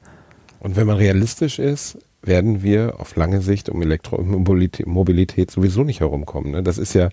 [0.60, 6.52] Und wenn man realistisch ist, werden wir auf lange Sicht um Elektromobilität sowieso nicht herumkommen.
[6.52, 6.62] Ne?
[6.62, 7.08] Das ist ja,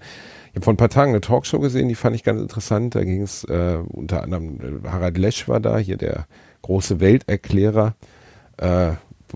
[0.49, 2.95] ich habe vor ein paar Tagen eine Talkshow gesehen, die fand ich ganz interessant.
[2.95, 6.25] Da ging es äh, unter anderem, äh, Harald Lesch war da, hier der
[6.63, 7.95] große Welterklärer.
[8.57, 8.91] Äh,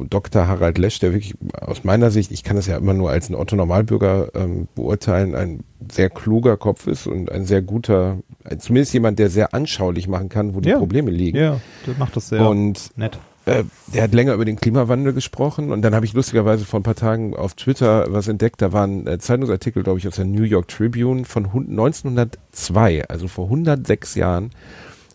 [0.09, 0.47] Dr.
[0.47, 3.35] Harald Lesch, der wirklich aus meiner Sicht, ich kann das ja immer nur als ein
[3.35, 8.17] Otto Normalbürger ähm, beurteilen, ein sehr kluger Kopf ist und ein sehr guter,
[8.59, 10.77] zumindest jemand, der sehr anschaulich machen kann, wo die Ja.
[10.77, 11.37] Probleme liegen.
[11.37, 13.19] Ja, der macht das sehr Und nett.
[13.45, 13.63] Äh,
[13.93, 16.95] der hat länger über den Klimawandel gesprochen und dann habe ich lustigerweise vor ein paar
[16.95, 18.61] Tagen auf Twitter was entdeckt.
[18.61, 23.05] Da war ein äh, Zeitungsartikel, glaube ich, aus der New York Tribune von hun- 1902,
[23.07, 24.51] also vor 106 Jahren,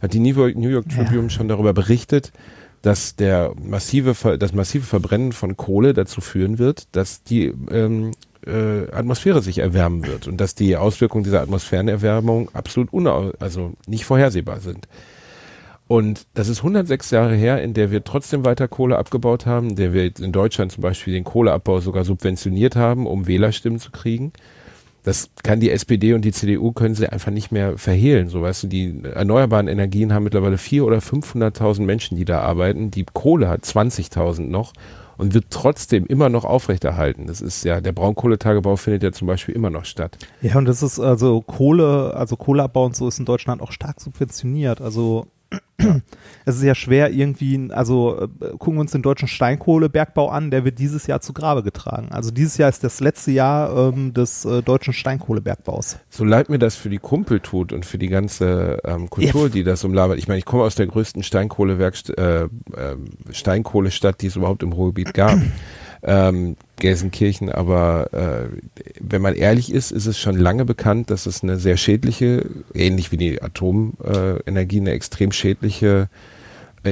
[0.02, 1.04] hat die New York, New York Ja.
[1.04, 2.32] Tribune schon darüber berichtet,
[2.82, 8.10] dass der massive, das massive Verbrennen von Kohle dazu führen wird, dass die ähm,
[8.46, 14.04] äh, Atmosphäre sich erwärmen wird und dass die Auswirkungen dieser Atmosphärenerwärmung absolut unau also nicht
[14.04, 14.86] vorhersehbar sind.
[15.86, 19.76] Und das ist 106 Jahre her, in der wir trotzdem weiter Kohle abgebaut haben, in
[19.76, 24.32] der wir in Deutschland zum Beispiel den Kohleabbau sogar subventioniert haben, um Wählerstimmen zu kriegen.
[25.02, 28.30] Das kann die SPD und die CDU können sie einfach nicht mehr verhehlen.
[28.30, 32.90] So weißt du, die erneuerbaren Energien haben mittlerweile vier oder 500.000 Menschen, die da arbeiten.
[32.90, 34.72] Die Kohle hat 20.000 noch
[35.18, 37.26] und wird trotzdem immer noch aufrechterhalten.
[37.26, 40.16] Das ist ja, der Braunkohletagebau findet ja zum Beispiel immer noch statt.
[40.40, 44.00] Ja, und das ist also Kohle, also Kohleabbau und so ist in Deutschland auch stark
[44.00, 44.80] subventioniert.
[44.80, 45.26] Also
[46.44, 50.64] es ist ja schwer irgendwie, also äh, gucken wir uns den deutschen Steinkohlebergbau an, der
[50.64, 52.08] wird dieses Jahr zu Grabe getragen.
[52.10, 55.98] Also dieses Jahr ist das letzte Jahr ähm, des äh, deutschen Steinkohlebergbaus.
[56.10, 59.48] So leid mir das für die Kumpel tut und für die ganze ähm, Kultur, Ja.
[59.48, 60.18] die das umlabert.
[60.18, 62.50] Ich meine, ich komme aus der größten Steinkohlewerk, äh, ähm,
[63.30, 65.38] Steinkohlestadt, die es überhaupt im Ruhrgebiet gab,
[66.02, 67.50] ähm, Gelsenkirchen.
[67.50, 68.48] Aber äh,
[69.00, 73.12] wenn man ehrlich ist, ist es schon lange bekannt, dass es eine sehr schädliche, ähnlich
[73.12, 76.08] wie die Atomenergie, eine extrem schädliche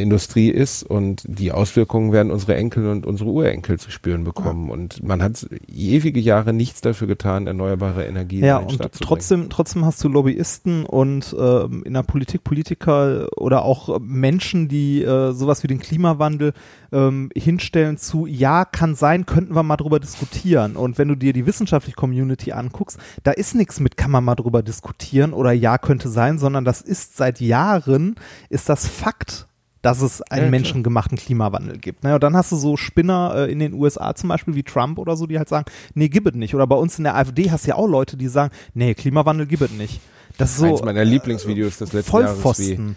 [0.01, 4.70] Industrie ist und die Auswirkungen werden unsere Enkel und unsere Urenkel zu spüren bekommen.
[4.70, 8.95] Und man hat ewige Jahre nichts dafür getan, erneuerbare Energie Ja, in den und Staat
[8.95, 13.99] zu trotzdem, trotzdem hast du Lobbyisten und ähm, in der Politik Politiker oder auch äh,
[14.01, 16.53] Menschen, die äh, sowas wie den Klimawandel
[16.93, 20.76] ähm, hinstellen zu, ja, kann sein, könnten wir mal drüber diskutieren.
[20.76, 24.34] Und wenn du dir die wissenschaftliche Community anguckst, da ist nichts mit, kann man mal
[24.34, 28.16] drüber diskutieren oder ja, könnte sein, sondern das ist seit Jahren,
[28.49, 29.49] ist das Fakt
[29.83, 32.05] dass es einen Ja, menschengemachten Klimawandel gibt.
[32.05, 32.14] Ne?
[32.14, 35.16] Und dann hast du so Spinner äh, in den USA zum Beispiel wie Trump oder
[35.16, 36.55] so, die halt sagen, nee, gibt es nicht.
[36.55, 39.47] Oder bei uns in der AfD hast du ja auch Leute, die sagen, nee, Klimawandel
[39.47, 40.01] gibt es nicht.
[40.39, 42.97] Das ist so Eins meiner Lieblingsvideos des letzten Jahres, wie, Vollpfosten.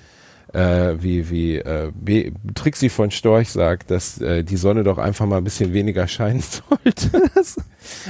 [0.54, 5.26] äh, wie, wie äh, B Trixie von Storch sagt, dass äh, die Sonne doch einfach
[5.26, 6.42] mal ein bisschen weniger scheinen
[6.94, 7.30] sollte.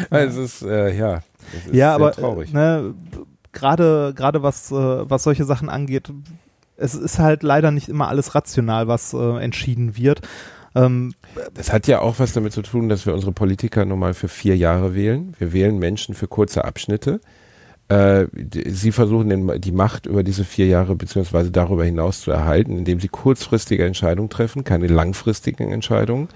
[0.10, 1.22] also es ist, äh, ja,
[1.54, 2.52] das ist Ja, aber traurig.
[2.52, 2.94] äh, ne,
[3.52, 6.12] gerade gerade was äh, was solche Sachen angeht,
[6.78, 10.22] es ist halt leider nicht immer alles rational, was äh, entschieden wird.
[10.76, 11.14] Ähm,
[11.54, 14.28] Das hat ja auch was damit zu tun, dass wir unsere Politiker nun mal für
[14.28, 15.34] vier Jahre wählen.
[15.40, 17.22] Wir wählen Menschen für kurze Abschnitte.
[17.88, 18.26] Äh,
[18.68, 23.10] sie versuchen die Macht über diese vier Jahre beziehungsweise darüber hinaus zu erhalten, indem sie
[23.10, 26.28] kurzfristige Entscheidungen treffen, keine langfristigen Entscheidungen.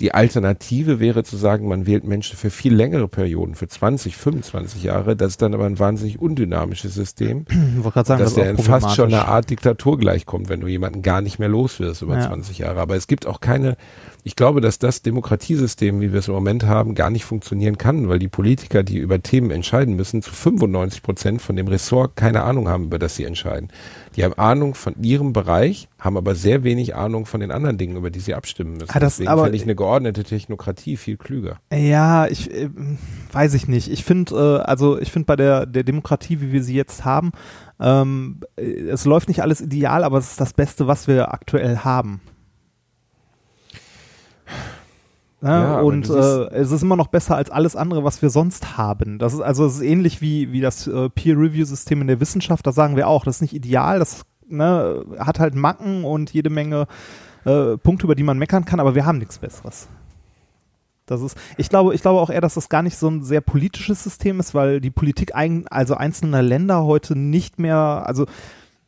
[0.00, 4.82] Die Alternative wäre zu sagen, man wählt Menschen für viel längere Perioden, für 20, 25
[4.82, 5.16] Jahre.
[5.16, 7.44] Das ist dann aber ein wahnsinnig undynamisches System,
[8.06, 9.28] sagen, dass das der fast schon eine.
[9.28, 12.26] Art Diktatur gleichkommt, wenn du jemanden gar nicht mehr los wirst über Ja.
[12.26, 12.80] 20 Jahre.
[12.80, 13.76] Aber es gibt auch keine,
[14.24, 18.08] ich glaube, dass das Demokratiesystem, wie wir es im Moment haben, gar nicht funktionieren kann,
[18.08, 22.42] weil die Politiker, die über Themen entscheiden müssen, zu 95 Prozent von dem Ressort keine
[22.44, 23.68] Ahnung haben, über das sie entscheiden.
[24.14, 27.96] Die haben Ahnung von ihrem Bereich, haben aber sehr wenig Ahnung von den anderen Dingen,
[27.96, 28.90] über die sie abstimmen müssen.
[28.90, 31.58] Ah, das- Deswegen aber- ich eine geordnete Technokratie viel klüger.
[31.72, 32.68] Ja, ich äh,
[33.32, 33.90] weiß ich nicht.
[33.90, 37.32] Ich finde, äh, also ich finde bei der der Demokratie, wie wir sie jetzt haben,
[37.80, 41.78] ähm, äh, es läuft nicht alles ideal, aber es ist das Beste, was wir aktuell
[41.78, 42.20] haben.
[45.42, 48.76] Ja, Ja, und äh, es ist immer noch besser als alles andere, was wir sonst
[48.76, 49.18] haben.
[49.18, 52.66] Das ist also es ist ähnlich wie wie das äh, Peer-Review-System in der Wissenschaft.
[52.66, 56.50] Da sagen wir auch, das ist nicht ideal, das ne, hat halt Macken und jede
[56.50, 56.86] Menge
[57.44, 59.88] äh, Punkte, über die man meckern kann, aber wir haben nichts Besseres.
[61.06, 63.40] Das ist, ich glaube, ich glaube auch eher, dass das gar nicht so ein sehr
[63.40, 68.26] politisches System ist, weil die Politik ein, also einzelner Länder heute nicht mehr, also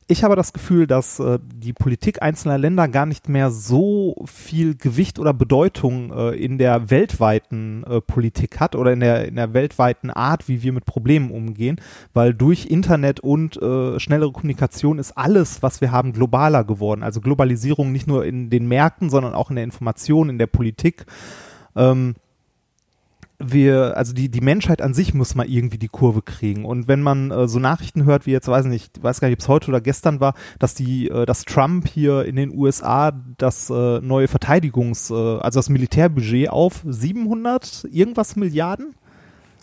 [0.07, 4.77] ich habe das Gefühl, dass äh, die Politik einzelner Länder gar nicht mehr so viel
[4.77, 9.55] Gewicht oder Bedeutung äh, in der weltweiten äh, Politik hat oder in der, in der
[9.55, 11.81] weltweiten Art, wie wir mit Problemen umgehen,
[12.13, 17.03] weil durch Internet und äh, schnellere Kommunikation ist alles, was wir haben, globaler geworden.
[17.03, 21.07] Also Globalisierung nicht nur in den Märkten, sondern auch in der Information, in der Politik.
[21.77, 22.15] Ähm,
[23.39, 26.65] wir, also die, die Menschheit an sich muss mal irgendwie die Kurve kriegen.
[26.65, 29.41] Und wenn man äh, so Nachrichten hört, wie jetzt, weiß nicht, weiß gar nicht, ob
[29.41, 33.71] es heute oder gestern war, dass die, äh, dass Trump hier in den USA das
[33.71, 38.95] äh, neue Verteidigungs-, äh, also das Militärbudget auf 700 irgendwas Milliarden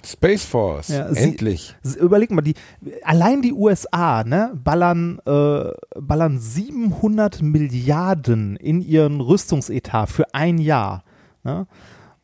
[0.03, 1.76] Space Force, Ja, sie- endlich.
[1.99, 2.55] Überleg mal, die,
[3.03, 5.63] allein die USA, ne, ballern, äh,
[5.99, 11.03] ballern 700 Milliarden in ihren Rüstungsetat für ein Jahr.
[11.43, 11.67] Ne?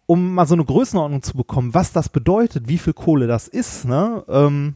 [0.07, 3.85] Um mal so eine Größenordnung zu bekommen, was das bedeutet, wie viel Kohle das ist,
[3.85, 4.23] ne?
[4.27, 4.75] Ähm,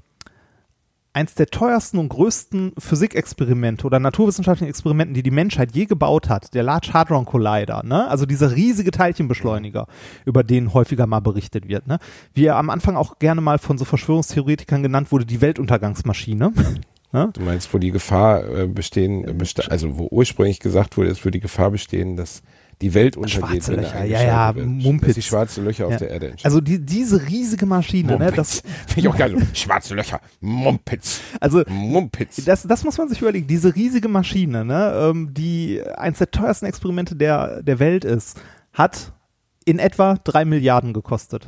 [1.14, 6.54] eins der teuersten und größten Physikexperimente oder naturwissenschaftlichen Experimenten, die die Menschheit je gebaut hat,
[6.54, 8.08] der Large Hadron Collider, ne?
[8.08, 9.88] also dieser riesige Teilchenbeschleuniger,
[10.26, 11.88] über den häufiger mal berichtet wird.
[11.88, 12.00] Ne?
[12.34, 16.54] Wie er am Anfang auch gerne mal von so Verschwörungstheoretikern genannt wurde, die Weltuntergangsmaschine.
[17.12, 17.30] ne?
[17.34, 21.38] Du meinst, wo die Gefahr äh, bestehen, äh, also wo ursprünglich gesagt wurde, es würde
[21.38, 22.42] die Gefahr bestehen, dass
[22.82, 24.68] die Welt untergeht, Schwarze Löcher, er ja, ja, wird.
[24.68, 25.16] Mumpitz.
[25.16, 25.98] Die schwarze Löcher auf Ja.
[26.00, 26.46] der Erde entstehen.
[26.48, 28.32] Also die, diese riesige Maschine, ne?
[28.32, 29.36] das, Finde ich auch geil.
[29.54, 32.44] Schwarze Löcher, Mumpitz, also Mumpitz.
[32.46, 33.48] Das, das muss man sich überlegen.
[33.48, 38.40] Diese riesige Maschine, ne, ähm, die eins der teuersten Experimente der, der Welt ist,
[38.74, 39.14] hat
[39.66, 41.48] in etwa drei Milliarden gekostet.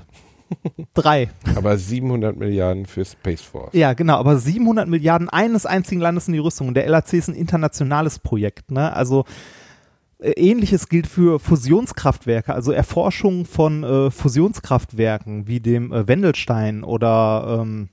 [0.94, 1.30] Drei.
[1.56, 3.74] Aber 700 Milliarden für Space Force.
[3.74, 4.18] Ja, genau.
[4.18, 6.68] Aber 700 Milliarden eines einzigen Landes in die Rüstung.
[6.68, 8.70] Und der LAC ist ein internationales Projekt.
[8.72, 8.96] Ne?
[8.96, 9.26] Also
[10.24, 17.90] ähnliches gilt für Fusionskraftwerke, also Erforschung von äh, Fusionskraftwerken wie dem äh, Wendelstein oder ähm,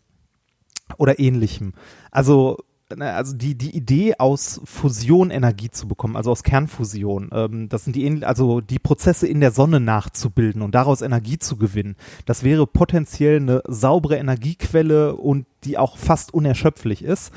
[0.97, 1.75] oder ähnlichem.
[2.11, 2.59] Also
[2.99, 7.95] also die, die Idee aus Fusion Energie zu bekommen, also aus Kernfusion, ähm, das sind
[7.95, 11.95] die, also die Prozesse in der Sonne nachzubilden und daraus Energie zu gewinnen.
[12.27, 17.33] Das wäre potenziell eine saubere Energiequelle und die auch fast unerschöpflich ist.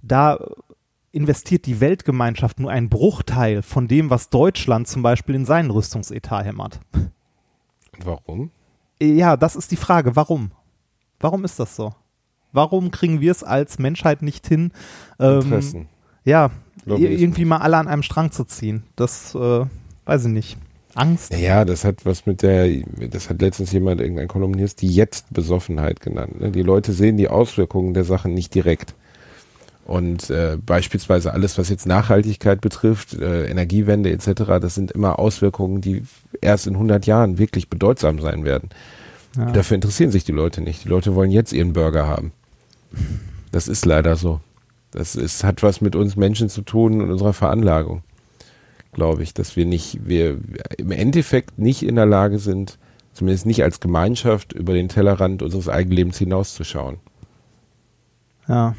[0.00, 0.38] Da
[1.14, 6.44] investiert die Weltgemeinschaft nur einen Bruchteil von dem, was Deutschland zum Beispiel in seinen Rüstungsetat
[6.44, 6.80] hämmert.
[6.92, 8.50] Und warum?
[9.00, 10.16] Ja, das ist die Frage.
[10.16, 10.50] Warum?
[11.20, 11.94] Warum ist das so?
[12.52, 14.72] Warum kriegen wir es als Menschheit nicht hin,
[15.18, 15.88] ähm, Interessen.
[16.24, 16.50] ja,
[16.84, 17.20] Lobbyismus.
[17.20, 18.84] irgendwie mal alle an einem Strang zu ziehen?
[18.96, 19.66] Das äh,
[20.04, 20.58] weiß ich nicht.
[20.94, 21.36] Angst?
[21.36, 22.68] Ja, das hat was mit der,
[23.10, 26.40] das hat letztens jemand, irgendein Kolumnist, die Jetzt-Besonnenheit genannt.
[26.40, 26.50] ne?
[26.52, 28.94] Die Leute sehen die Auswirkungen der Sachen nicht direkt.
[29.84, 35.82] Und äh, beispielsweise alles, was jetzt Nachhaltigkeit betrifft, äh, Energiewende etc., das sind immer Auswirkungen,
[35.82, 36.02] die
[36.40, 38.70] erst in 100 Jahren wirklich bedeutsam sein werden.
[39.36, 39.50] Ja.
[39.50, 40.84] Dafür interessieren sich die Leute nicht.
[40.84, 42.32] Die Leute wollen jetzt ihren Burger haben.
[43.52, 44.40] Das ist leider so.
[44.90, 48.02] Das ist, hat was mit uns Menschen zu tun und unserer Veranlagung,
[48.92, 50.38] glaube ich, dass wir nicht, wir
[50.78, 52.78] im Endeffekt nicht in der Lage sind,
[53.12, 56.96] zumindest nicht als Gemeinschaft, über den Tellerrand unseres eigenen Lebens hinauszuschauen.
[58.48, 58.74] ja.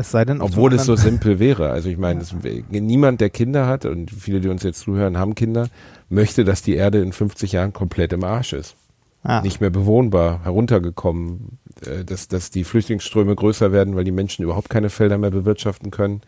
[0.00, 1.70] Es sei denn, Obwohl es so simpel wäre.
[1.70, 2.34] Also ich meine, es,
[2.70, 5.68] niemand, der Kinder hat, und viele, die uns jetzt zuhören, haben Kinder,
[6.08, 8.76] möchte, dass die Erde in 50 Jahren komplett im Arsch ist.
[9.22, 14.42] Ah, Nicht mehr bewohnbar, heruntergekommen, äh, dass, dass die Flüchtlingsströme größer werden, weil die Menschen
[14.42, 16.22] überhaupt keine Felder mehr bewirtschaften können.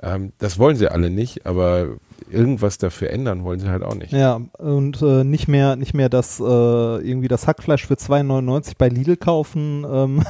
[0.00, 1.88] Ähm, das wollen sie alle nicht, aber
[2.30, 4.12] irgendwas dafür ändern wollen sie halt auch nicht.
[4.12, 8.88] Ja, und äh, nicht mehr, nicht mehr das äh, irgendwie das Hackfleisch für 2,99 bei
[8.88, 10.22] Lidl kaufen, ähm,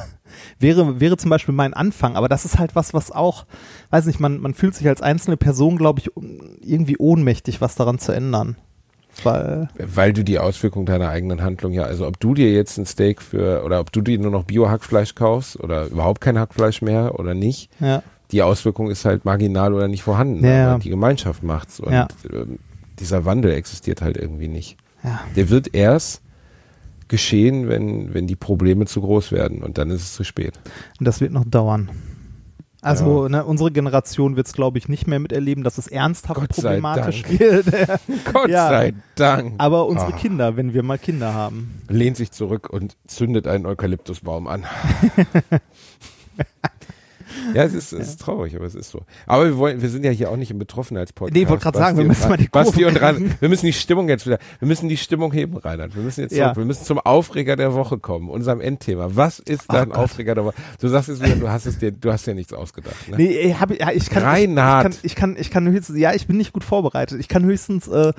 [0.59, 2.15] wäre, wäre zum Beispiel mein Anfang.
[2.15, 3.45] Aber das ist halt was, was auch,
[3.89, 6.11] weiß nicht, man, man fühlt sich als einzelne Person, glaube ich,
[6.61, 8.55] irgendwie ohnmächtig, was daran zu ändern.
[9.23, 12.85] Weil, Weil du die Auswirkung deiner eigenen Handlung ja, also ob du dir jetzt ein
[12.85, 17.19] Steak für, oder ob du dir nur noch Bio-Hackfleisch kaufst oder überhaupt kein Hackfleisch mehr
[17.19, 18.01] oder nicht, ja,
[18.31, 20.45] die Auswirkung ist halt marginal oder nicht vorhanden.
[20.45, 20.77] Ja.
[20.77, 21.79] Die Gemeinschaft macht's.
[21.79, 22.07] Und Ja.
[22.31, 22.59] ähm,
[22.99, 24.77] dieser Wandel existiert halt irgendwie nicht.
[25.35, 26.21] Der wird erst
[27.09, 30.53] geschehen, wenn, wenn die Probleme zu groß werden und dann ist es zu spät.
[30.99, 31.89] und das wird noch dauern.
[32.81, 36.49] Also ne, unsere Generation wird es, glaube ich, nicht mehr miterleben, dass es ernsthaft Gott
[36.51, 37.65] problematisch wird.
[38.33, 38.69] Gott Ja.
[38.69, 39.55] sei Dank.
[39.57, 40.15] Aber unsere Ah.
[40.15, 41.81] Kinder, wenn wir mal Kinder haben.
[41.89, 44.63] Lehnt sich zurück und zündet einen Eukalyptusbaum an.
[47.53, 49.01] ja, es ist, es ist traurig, aber es ist so.
[49.27, 51.33] Aber wir wollen, wir sind ja hier auch nicht im Betroffenheitspodcast.
[51.35, 53.49] Nee, ich wollte gerade sagen, wir müssen mal die Ran- Basti Kurve und Ran, wir
[53.49, 55.95] müssen die Stimmung jetzt wieder, wir müssen die Stimmung heben, Reinhard.
[55.95, 56.45] Wir müssen jetzt Ja.
[56.45, 59.09] zurück, wir müssen zum Aufreger der Woche kommen, unserem Endthema.
[59.11, 59.97] Was ist Ach dein Gott.
[59.97, 60.55] Aufreger der Woche?
[60.79, 62.95] Du sagst es wieder, du hast es dir, du hast ja nichts ausgedacht.
[63.09, 63.17] Ne?
[63.17, 64.95] Nee, ich hab, ja, ich kann, Reinhard.
[64.95, 67.19] Ich, ich, kann, ich kann, ich kann höchstens, ja, ich bin nicht gut vorbereitet.
[67.19, 68.13] Ich kann höchstens äh,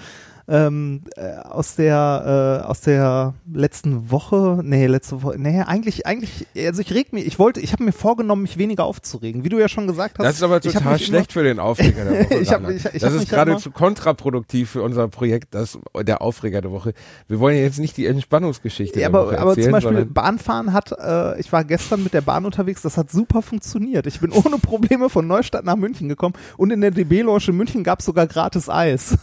[0.50, 6.46] ähm, äh, aus der äh, aus der letzten Woche, nee, letzte Woche, nee, eigentlich eigentlich
[6.66, 9.60] also ich reg mich, ich wollte, ich habe mir vorgenommen, mich weniger aufzuregen, wie du
[9.60, 10.26] ja schon gesagt hast.
[10.26, 12.34] Das ist aber total schlecht für den Aufreger der Woche.
[12.38, 16.72] ich hab, ich, ich das ist geradezu kontraproduktiv für unser Projekt, das der Aufreger der
[16.72, 16.94] Woche.
[17.28, 20.72] Wir wollen ja jetzt nicht die Entspannungsgeschichte ja, aber, Woche aber erzählen, zum Beispiel Bahnfahren
[20.72, 24.08] hat, äh, ich war gestern mit der Bahn unterwegs, das hat super funktioniert.
[24.08, 27.84] Ich bin ohne Probleme von Neustadt nach München gekommen und in der DB-Lounge in München
[27.84, 29.16] gab es sogar gratis Eis.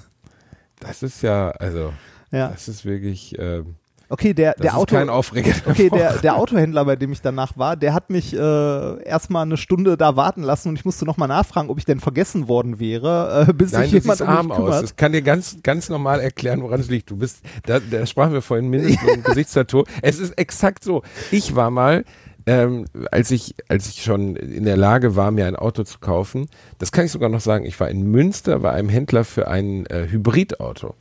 [0.79, 1.93] Das ist ja, also
[2.31, 2.49] Ja.
[2.49, 3.75] das ist wirklich, ähm,
[4.09, 4.95] Okay, der, das der Auto.
[4.95, 9.03] kein Aufreger Okay, der, der Autohändler, bei dem ich danach war, der hat mich äh,
[9.03, 12.47] erstmal eine Stunde da warten lassen und ich musste nochmal nachfragen, ob ich denn vergessen
[12.47, 14.63] worden wäre, äh, bis Nein, sich jemand um arm mich aus.
[14.63, 14.83] kümmert.
[14.83, 17.09] Das kann dir ganz, ganz normal erklären, woran es liegt.
[17.09, 19.83] Du bist, da, da sprachen wir vorhin Mindestlohn, Gesichtstattoo.
[20.01, 21.03] Es ist exakt so.
[21.31, 22.05] Ich war mal,
[22.47, 26.47] ähm, als ich, als ich schon in der Lage war, mir ein Auto zu kaufen,
[26.79, 29.85] das kann ich sogar noch sagen, ich war in Münster bei einem Händler für ein
[29.87, 30.95] äh, Hybridauto.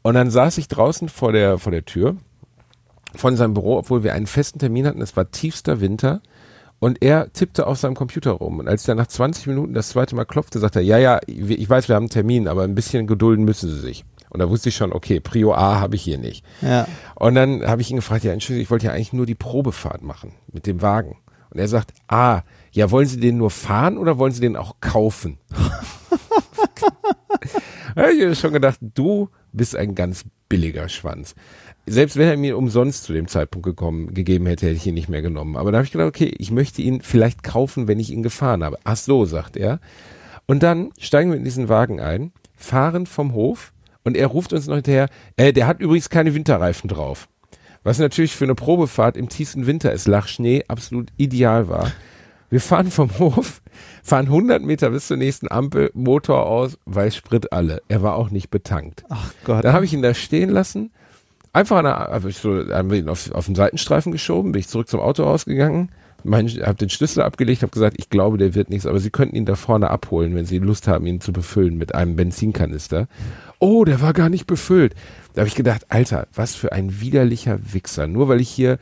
[0.00, 2.16] Und dann saß ich draußen vor der, vor der Tür
[3.14, 5.02] von seinem Büro, obwohl wir einen festen Termin hatten.
[5.02, 6.22] Es war tiefster Winter.
[6.80, 8.58] Und er tippte auf seinem Computer rum.
[8.58, 11.70] Und als er nach 20 Minuten das zweite Mal klopfte, sagte er, ja, ja, ich
[11.70, 14.04] weiß, wir haben einen Termin, aber ein bisschen gedulden müssen Sie sich.
[14.32, 16.42] Und da wusste ich schon, okay, Prio A habe ich hier nicht.
[16.62, 16.88] Ja.
[17.16, 20.00] Und dann habe ich ihn gefragt, ja, Entschuldigung, ich wollte ja eigentlich nur die Probefahrt
[20.00, 21.18] machen mit dem Wagen.
[21.50, 24.76] Und er sagt, ah, ja, wollen Sie den nur fahren oder wollen Sie den auch
[24.80, 25.36] kaufen?
[27.94, 31.34] da hab ich mir schon gedacht, du bist ein ganz billiger Schwanz.
[31.84, 35.10] Selbst wenn er mir umsonst zu dem Zeitpunkt gekommen, gegeben hätte, hätte ich ihn nicht
[35.10, 35.58] mehr genommen.
[35.58, 38.64] Aber da habe ich gedacht, okay, ich möchte ihn vielleicht kaufen, wenn ich ihn gefahren
[38.64, 38.78] habe.
[38.84, 39.78] Ach so, sagt er.
[40.46, 43.74] Und dann steigen wir in diesen Wagen ein, fahren vom Hof
[44.04, 47.28] und er ruft uns noch hinterher, äh, der hat übrigens keine Winterreifen drauf.
[47.84, 51.90] Was natürlich für eine Probefahrt im tiefsten Winter, es lag Schnee, absolut ideal war.
[52.48, 53.62] Wir fahren vom Hof,
[54.02, 57.82] fahren 100 Meter bis zur nächsten Ampel, Motor aus, weiß Sprit alle.
[57.88, 59.04] Er war auch nicht betankt.
[59.08, 59.64] Ach Gott.
[59.64, 60.92] Dann habe ich ihn da stehen lassen,
[61.52, 64.60] einfach an der, hab ich so, haben wir ihn auf, auf den Seitenstreifen geschoben, bin
[64.60, 65.90] ich zurück zum Auto rausgegangen,
[66.24, 69.36] mein, hab den Schlüssel abgelegt, habe gesagt, ich glaube, der wird nichts, aber Sie könnten
[69.36, 73.08] ihn da vorne abholen, wenn Sie Lust haben, ihn zu befüllen mit einem Benzinkanister.
[73.58, 74.94] Oh, der war gar nicht befüllt.
[75.34, 78.06] Da habe ich gedacht, Alter, was für ein widerlicher Wichser.
[78.06, 78.78] Nur weil ich hier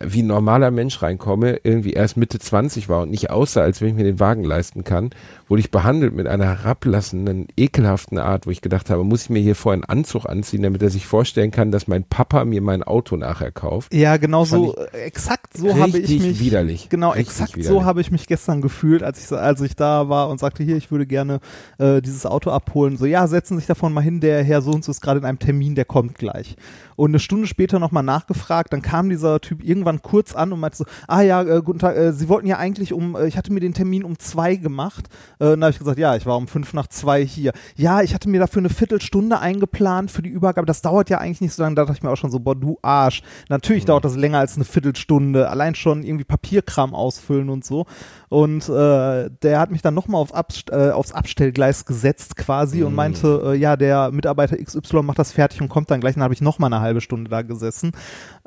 [0.00, 3.88] wie ein normaler Mensch reinkomme, irgendwie erst Mitte 20 war und nicht aussah, als wenn
[3.88, 5.10] ich mir den Wagen leisten kann,
[5.48, 9.40] wurde ich behandelt mit einer herablassenden, ekelhaften Art, wo ich gedacht habe, muss ich mir
[9.40, 12.82] hier vorher einen Anzug anziehen, damit er sich vorstellen kann, dass mein Papa mir mein
[12.82, 13.94] Auto nachher kauft.
[13.94, 16.40] Ja, genau so, äh, exakt so habe ich mich.
[16.40, 16.88] widerlich.
[16.88, 17.68] Genau, exakt widerlich.
[17.68, 20.76] so habe ich mich gestern gefühlt, als ich, als ich da war und sagte, hier,
[20.76, 21.38] ich würde gerne
[21.78, 22.96] äh, dieses Auto abholen.
[22.96, 25.20] So, ja, setzen Sie sich davon mal hin, der Herr so und so ist gerade
[25.20, 26.56] in einem Termin, der kommt gleich.
[26.96, 30.78] Und eine Stunde später nochmal nachgefragt, dann kam dieser Typ irgendwann kurz an und meinte
[30.78, 33.52] so, ah ja, äh, guten Tag, äh, Sie wollten ja eigentlich um, äh, ich hatte
[33.52, 35.08] mir den Termin um zwei gemacht.
[35.38, 37.52] Äh, dann habe ich gesagt, ja, ich war um fünf nach zwei hier.
[37.76, 40.66] Ja, ich hatte mir dafür eine Viertelstunde eingeplant für die Übergabe.
[40.66, 41.74] Das dauert ja eigentlich nicht so lange.
[41.74, 43.22] Da dachte ich mir auch schon so, boah, du Arsch.
[43.48, 45.48] Natürlich dauert das länger als eine Viertelstunde.
[45.48, 47.86] Allein schon irgendwie Papierkram ausfüllen und so.
[48.28, 52.94] Und äh, der hat mich dann nochmal auf Abst äh, aufs Abstellgleis gesetzt quasi und
[52.94, 56.14] meinte, äh, ja, der Mitarbeiter XY macht das fertig und kommt dann gleich.
[56.14, 57.92] Dann habe ich nochmal eine halbe Stunde da gesessen.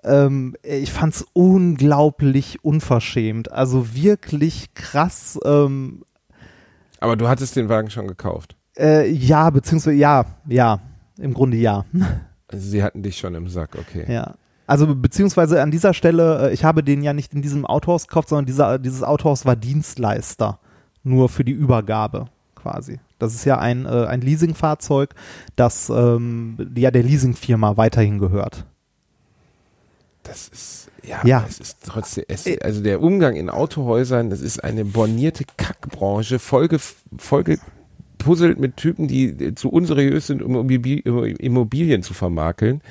[0.03, 3.51] Ähm, ich fand's unglaublich unverschämt.
[3.51, 5.37] Also wirklich krass.
[5.43, 6.03] Ähm,
[6.99, 8.55] Aber du hattest den Wagen schon gekauft.
[8.77, 10.79] äh, ja, beziehungsweise ja, ja,
[11.19, 11.83] im Grunde ja.
[12.47, 14.05] Also sie hatten dich schon im Sack, okay.
[14.07, 14.35] Ja.
[14.67, 18.29] Also beziehungsweise an dieser Stelle, äh, ich habe den ja nicht in diesem Autohaus gekauft,
[18.29, 20.59] sondern dieser, dieses Autohaus war Dienstleister.
[21.03, 22.25] Nur für die Übergabe
[22.55, 22.99] quasi.
[23.19, 25.15] Das ist ja ein, äh, ein Leasingfahrzeug,
[25.55, 28.65] das ähm, ja der Leasingfirma weiterhin gehört.
[30.23, 31.45] Das ist, ja, Ja.
[31.47, 36.79] es ist trotzdem, es, also der Umgang in Autohäusern, das ist eine bornierte Kackbranche, vollge,
[37.17, 41.01] vollgepuzzelt mit Typen, die zu unseriös sind, um Immobil-
[41.39, 42.81] Immobilien zu vermakeln.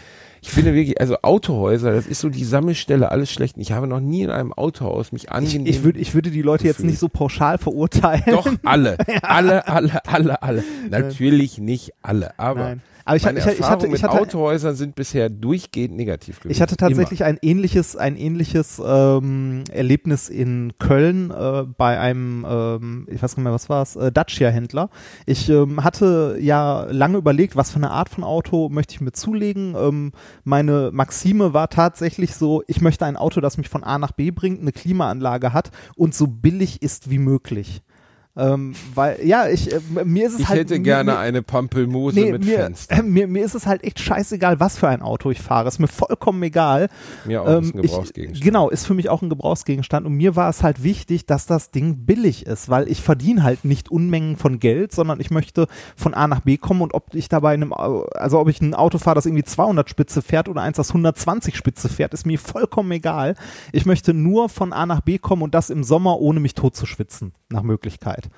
[0.46, 3.60] Ich finde wirklich, also Autohäuser, das ist so die Sammelstelle alles Schlechten.
[3.60, 6.40] Ich habe noch nie in einem Autohaus mich Ich, angenehm ich, würd, ich würde die
[6.42, 6.90] Leute jetzt Gefühl.
[6.90, 8.22] nicht so pauschal verurteilen.
[8.26, 8.96] Doch, alle.
[9.22, 10.64] Alle, alle, alle, alle.
[10.88, 12.82] Natürlich nicht alle, aber Nein.
[13.06, 16.50] Aber ich, meine ich, ich, hatte, ich hatte, Autohäusern sind bisher durchgehend negativ gewesen.
[16.50, 23.06] Ich hatte tatsächlich ein ähnliches, ein ähnliches ähm, Erlebnis in Köln äh, bei einem, ähm,
[23.08, 24.90] ich weiß nicht mehr, was war es, äh, Dacia-Händler.
[25.24, 29.12] Ich ähm, hatte ja lange überlegt, was für eine Art von Auto möchte ich mir
[29.12, 29.76] zulegen.
[29.78, 30.10] Ähm,
[30.42, 34.32] meine Maxime war tatsächlich so, ich möchte ein Auto, das mich von A nach B
[34.32, 37.82] bringt, eine Klimaanlage hat und so billig ist wie möglich.
[38.36, 40.60] Ähm, weil, ja, ich, äh, mir ist es Ich halt.
[40.60, 42.96] hätte mir, gerne mir, eine Pampelmuse nee, mit mir, Fenster.
[42.98, 45.68] äh, mir, mir ist es halt echt scheißegal, was für ein Auto ich fahre.
[45.68, 46.88] Ist mir vollkommen egal.
[47.24, 48.44] Mir auch, Ähm, ist ein ich, Gebrauchsgegenstand.
[48.44, 50.06] genau, ist für mich auch ein Gebrauchsgegenstand.
[50.06, 53.64] Und mir war es halt wichtig, dass das Ding billig ist, weil ich verdiene halt
[53.64, 55.66] nicht Unmengen von Geld, sondern ich möchte
[55.96, 58.74] von A nach B kommen und ob ich dabei in einem, also ob ich ein
[58.74, 62.38] Auto fahre, das irgendwie 200 Spitze fährt oder eins, das 120 Spitze fährt, ist mir
[62.38, 63.34] vollkommen egal.
[63.72, 66.76] Ich möchte nur von A nach B kommen und das im Sommer, ohne mich tot
[66.76, 68.28] zu schwitzen, nach Möglichkeit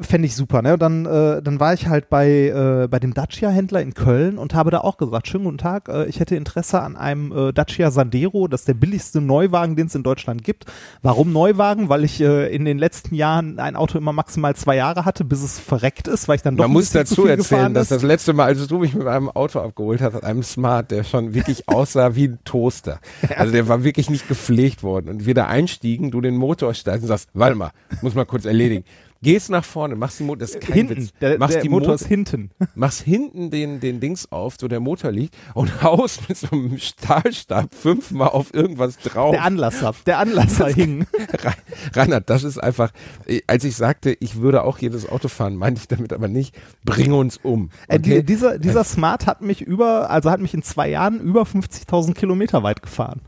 [0.00, 0.74] fände ich super, ne?
[0.74, 4.54] Und Dann, äh, dann war ich halt bei, äh, bei dem Dacia-Händler in Köln und
[4.54, 7.90] habe da auch gesagt, schönen guten Tag, äh, ich hätte Interesse an einem äh, Dacia
[7.90, 10.66] Sandero, das ist der billigste Neuwagen, den es in Deutschland gibt.
[11.02, 11.88] Warum Neuwagen?
[11.88, 15.42] Weil ich äh, in den letzten Jahren ein Auto immer maximal zwei Jahre hatte, bis
[15.42, 18.46] es verreckt ist, weil ich dann doch Man muss dazu erzählen, dass das letzte Mal,
[18.46, 22.28] als du mich mit einem Auto abgeholt hast, einem Smart, der schon wirklich aussah wie
[22.28, 23.00] ein Toaster.
[23.36, 25.08] Also der war wirklich nicht gepflegt worden.
[25.08, 27.70] Und wir da einstiegen, du den Motor steigst und sagst, warte mal,
[28.00, 28.84] muss mal kurz erledigen.
[29.22, 31.12] Gehst nach vorne, machst die Motor, das ist kein hinten, Witz.
[31.20, 32.50] der, machst der die Motor Motor, ist hinten.
[32.74, 36.76] machst hinten den, den Dings auf, wo der Motor liegt und haust mit so einem
[36.78, 39.30] Stahlstab fünfmal auf irgendwas drauf.
[39.30, 41.06] Der Anlasser, der Anlasser hing.
[41.32, 41.54] Re-
[41.94, 42.90] Reinhard, das ist einfach,
[43.26, 46.54] äh, als ich sagte, ich würde auch jedes Auto fahren, meinte ich damit aber nicht,
[46.84, 47.70] bring uns um.
[47.88, 48.22] Äh, die, Okay?
[48.24, 52.62] dieser, dieser Smart hat mich über, also hat mich in zwei Jahren über 50.000 Kilometer
[52.64, 53.20] weit gefahren.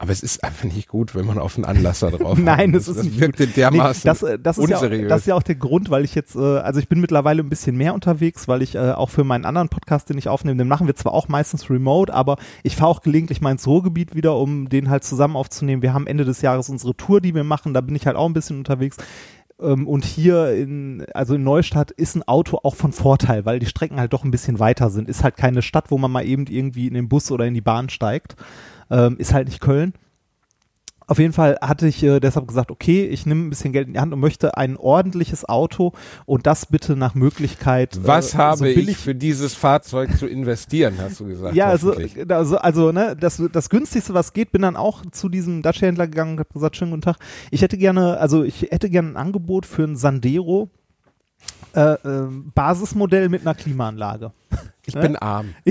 [0.00, 2.98] Aber es ist einfach nicht gut, wenn man auf einen Anlasser drauf Nein, das ist
[2.98, 3.56] das nicht wirkte gut.
[3.56, 5.08] dermaßen Nee, das, äh, das, ist ja, auch- unseriös.
[5.08, 7.48] das ist ja auch der Grund, weil ich jetzt, äh, also ich bin mittlerweile ein
[7.48, 10.68] bisschen mehr unterwegs, weil ich äh, auch für meinen anderen Podcast, den ich aufnehme, den
[10.68, 14.36] machen wir zwar auch meistens remote, aber ich fahre auch gelegentlich mal ins Ruhrgebiet wieder,
[14.36, 15.82] um den halt zusammen aufzunehmen.
[15.82, 18.26] Wir haben Ende des Jahres unsere Tour, die wir machen, da bin ich halt auch
[18.26, 18.98] ein bisschen unterwegs.
[19.60, 23.66] Ähm, Und hier in, also in Neustadt ist ein Auto auch von Vorteil, weil die
[23.66, 25.08] Strecken halt doch ein bisschen weiter sind.
[25.08, 27.60] Ist halt keine Stadt, wo man mal eben irgendwie in den Bus oder in die
[27.60, 28.36] Bahn steigt.
[28.90, 29.92] Ähm, ist halt nicht Köln.
[31.08, 33.94] Auf jeden Fall hatte ich äh, deshalb gesagt, okay, ich nehme ein bisschen Geld in
[33.94, 35.92] die Hand und möchte ein ordentliches Auto
[36.26, 37.98] und das bitte nach Möglichkeit.
[38.02, 41.56] Was äh, habe so ich für dieses Fahrzeug zu investieren, hast du gesagt.
[41.56, 42.30] ja, also, hoffentlich.
[42.30, 46.32] also, also ne, das, das günstigste, was geht, bin dann auch zu diesem Dacia-Händler gegangen
[46.32, 47.16] und habe gesagt, schönen guten Tag.
[47.50, 50.68] Ich hätte gerne, also ich hätte gerne ein Angebot für ein Sandero
[51.74, 54.32] äh, äh, Basismodell mit einer Klimaanlage.
[54.86, 55.02] ich ne?
[55.02, 55.54] bin arm.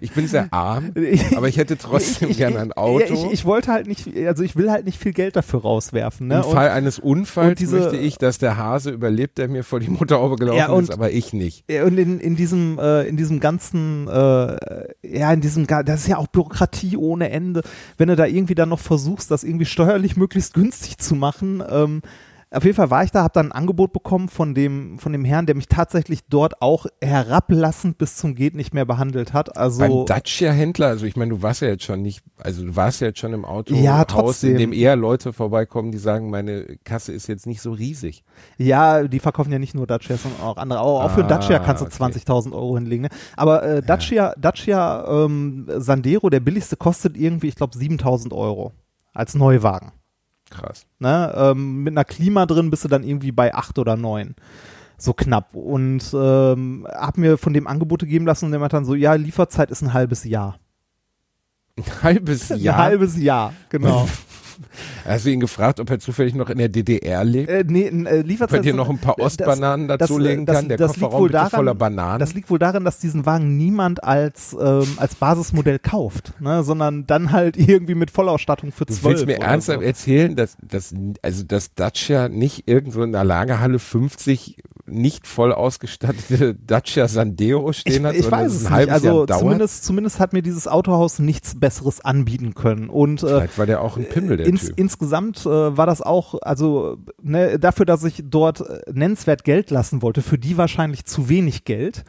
[0.00, 0.92] ich bin sehr arm,
[1.36, 3.04] aber ich hätte trotzdem Ich- ich- gerne ein Ja, Auto.
[3.12, 6.28] ich, ich wollte halt nicht, also ich will halt nicht viel Geld dafür rauswerfen.
[6.28, 6.36] Ne?
[6.36, 9.80] Im Fall eines Unfalls und diese- möchte ich, dass der Hase überlebt, der mir vor
[9.80, 11.64] die Motorhaube gelaufen Ja, und- ist, aber ich nicht.
[11.70, 14.56] Ja, Und in, in diesem, äh, in diesem ganzen, äh,
[15.02, 17.62] ja, in diesem, das ist ja auch Bürokratie ohne Ende.
[17.98, 22.00] Wenn du da irgendwie dann noch versuchst, das irgendwie steuerlich möglichst günstig zu machen, ähm,
[22.52, 25.24] auf jeden Fall war ich da, habe dann ein Angebot bekommen von dem, von dem
[25.24, 29.56] Herrn, der mich tatsächlich dort auch herablassend bis zum geht nicht mehr behandelt hat.
[29.56, 33.00] Also Beim Dacia-Händler, also ich meine, du warst ja jetzt schon nicht, also du warst
[33.00, 34.58] ja jetzt schon im Autohaus, Ja, in trotzdem.
[34.58, 38.22] dem eher Leute vorbeikommen, die sagen, meine Kasse ist jetzt nicht so riesig.
[38.58, 40.80] Ja, die verkaufen ja nicht nur Dacia, sondern auch andere.
[40.80, 42.18] Auch, auch für Ah, Dacia kannst du okay.
[42.18, 43.02] 20.000 Euro hinlegen.
[43.02, 43.08] Ne?
[43.36, 48.72] Aber äh, Dacia, Dacia ähm, Sandero, der billigste, kostet irgendwie, ich glaube, 7.000 Euro
[49.14, 49.92] als Neuwagen.
[50.52, 50.86] Krass.
[50.98, 51.32] Ne?
[51.34, 54.34] Ähm, mit einer Klima drin bist du dann irgendwie bei 8 oder 9.
[54.98, 55.54] So knapp.
[55.54, 59.14] Und ähm, hab mir von dem Angebote geben lassen und der meinte dann so, ja,
[59.14, 60.58] Lieferzeit ist ein halbes Jahr.
[61.76, 62.76] Ein halbes Jahr.
[62.76, 64.08] Ein halbes Jahr, genau.
[65.04, 67.48] Hast du ihn gefragt, ob er zufällig noch in der DDR lebt?
[67.50, 70.46] äh, nee, äh, ob Lieferzeit er dir ist- noch ein paar das- Ostbananen das- dazulegen
[70.46, 70.68] das- kann?
[70.68, 72.18] Der das liegt Kofferraum daran- voller Bananen.
[72.20, 76.62] Das liegt wohl daran, dass diesen Wagen niemand als, ähm, als Basismodell kauft, ne?
[76.62, 79.84] sondern dann halt irgendwie mit Vollausstattung für Du 12 willst mir ernsthaft so.
[79.84, 84.56] erzählen, dass, dass, also dass Dacia nicht irgendwo in der Lagerhalle 50
[84.92, 88.90] nicht voll ausgestattete Dacia Sandero stehen Ich, hat, ich weiß es nicht.
[88.90, 92.88] Also zumindest, zumindest hat mir dieses Autohaus nichts Besseres anbieten können.
[92.88, 94.78] Und äh, Vielleicht war der auch ein Pimmel, der ins, Typ.
[94.78, 100.02] insgesamt äh, war das auch, also ne, dafür, dass ich dort äh, nennenswert Geld lassen
[100.02, 102.04] wollte, für die wahrscheinlich zu wenig Geld,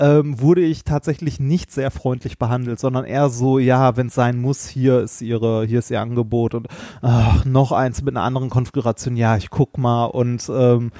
[0.00, 4.40] ähm, wurde ich tatsächlich nicht sehr freundlich behandelt, sondern eher so, ja, wenn es sein
[4.40, 6.68] muss, hier ist ihre, hier ist ihr Angebot und
[7.02, 10.90] ach, noch eins mit einer anderen Konfiguration, ja, ich guck mal und ähm,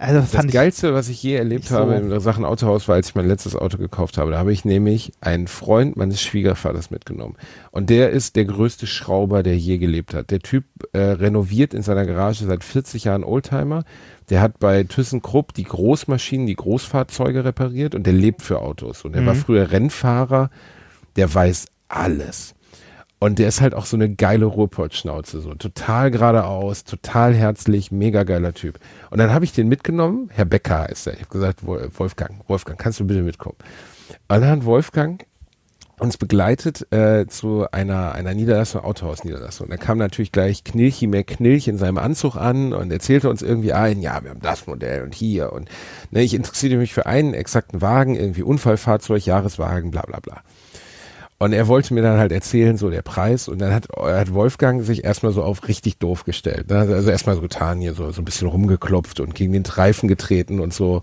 [0.00, 3.10] also Das ich Geilste, was ich je erlebt so- habe in Sachen Autohaus, war, als
[3.10, 4.30] ich mein letztes Auto gekauft habe.
[4.32, 7.36] Da habe ich nämlich einen Freund meines Schwiegervaters mitgenommen.
[7.70, 10.30] Und der ist der größte Schrauber, der je gelebt hat.
[10.30, 13.84] Der Typ äh, renoviert in seiner Garage seit 40 Jahren Oldtimer.
[14.30, 19.04] Der hat bei ThyssenKrupp die Großmaschinen, die Großfahrzeuge repariert und der lebt für Autos.
[19.04, 19.38] Und er war Mhm.
[19.38, 20.50] früher Rennfahrer.
[21.16, 22.54] Der weiß alles.
[23.22, 28.22] Und der ist halt auch so eine geile Ruhrpott-Schnauze, so total geradeaus, total herzlich, mega
[28.24, 28.80] geiler Typ.
[29.10, 31.12] Und dann habe ich den mitgenommen, Herr Becker heißt er.
[31.12, 33.56] Ich habe gesagt, Wo- Wolfgang, Wolfgang, kannst du bitte mitkommen?
[34.08, 35.26] Und dann hat Wolfgang
[35.98, 39.68] uns begleitet äh, zu einer, einer Niederlassung, Autohaus-Niederlassung.
[39.68, 43.74] Da kam natürlich gleich Knilchi mehr Knilch in seinem Anzug an und erzählte uns irgendwie
[43.74, 45.68] ein, ja, wir haben das Modell und hier und
[46.10, 50.40] ne, ich interessierte mich für einen exakten Wagen, irgendwie Unfallfahrzeug, Jahreswagen, bla bla bla.
[51.42, 53.48] Und er wollte mir dann halt erzählen, so der Preis.
[53.48, 56.68] Und dann hat, hat Wolfgang sich erstmal so auf richtig doof gestellt.
[56.68, 56.80] Ne?
[56.80, 60.60] Also erstmal so getan, hier so, so ein bisschen rumgeklopft und gegen den Reifen getreten
[60.60, 61.00] und so.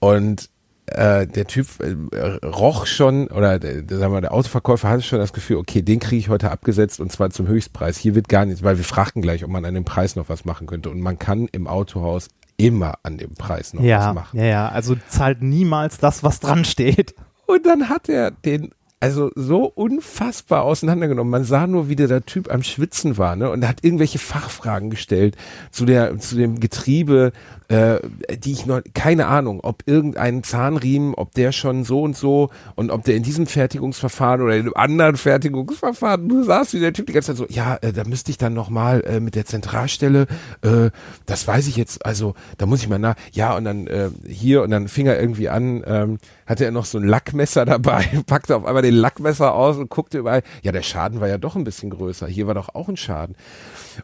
[0.00, 0.50] Und
[0.84, 5.32] äh, der Typ äh, roch schon, oder der, sagen wir, der Autoverkäufer hatte schon das
[5.32, 7.96] Gefühl, okay, den kriege ich heute abgesetzt und zwar zum Höchstpreis.
[7.96, 10.44] Hier wird gar nichts, weil wir fragten gleich, ob man an dem Preis noch was
[10.44, 10.90] machen könnte.
[10.90, 14.38] Und man kann im Autohaus immer an dem Preis noch ja, was machen.
[14.38, 17.14] Ja, ja, also zahlt niemals das, was dran steht.
[17.46, 21.30] Und dann hat er den also so unfassbar auseinandergenommen.
[21.30, 23.50] Man sah nur, wie der, der Typ am Schwitzen war, ne?
[23.50, 25.36] Und er hat irgendwelche Fachfragen gestellt
[25.70, 27.32] zu der, zu dem Getriebe,
[27.68, 27.98] äh,
[28.38, 32.90] die ich noch, keine Ahnung, ob irgendein Zahnriemen, ob der schon so und so und
[32.90, 37.06] ob der in diesem Fertigungsverfahren oder in einem anderen Fertigungsverfahren, du sahst, wie der Typ
[37.06, 40.26] die ganze Zeit so, ja, äh, da müsste ich dann nochmal äh, mit der Zentralstelle,
[40.62, 40.90] äh,
[41.26, 44.62] das weiß ich jetzt, also da muss ich mal nach, ja, und dann äh, hier
[44.62, 48.56] und dann fing er irgendwie an, ähm, hatte er noch so ein Lackmesser dabei, packte
[48.56, 51.64] auf einmal den Lackmesser aus und guckte überall, ja, der Schaden war ja doch ein
[51.64, 53.36] bisschen größer, hier war doch auch ein Schaden.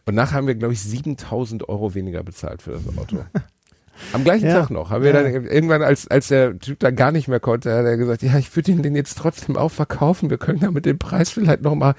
[0.05, 3.23] Und nachher haben wir, glaube ich, 7000 Euro weniger bezahlt für das Auto.
[4.11, 4.61] Am gleichen Ja.
[4.61, 4.89] Tag noch.
[4.89, 5.21] Haben wir Ja.
[5.23, 8.37] dann irgendwann, als, als der Typ dann gar nicht mehr konnte, hat er gesagt, ja,
[8.37, 10.29] ich würde ihn den jetzt trotzdem auch verkaufen.
[10.29, 11.95] Wir können da mit dem Preis vielleicht nochmal.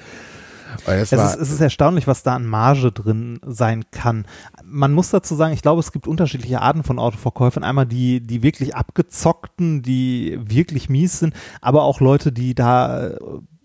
[0.86, 4.26] Es Es ist, es ist erstaunlich, was da an Marge drin sein kann.
[4.64, 7.62] Man muss dazu sagen, ich glaube, es gibt unterschiedliche Arten von Autoverkäufern.
[7.62, 13.16] Einmal die, die wirklich abgezockten, die wirklich mies sind, aber auch Leute, die da äh,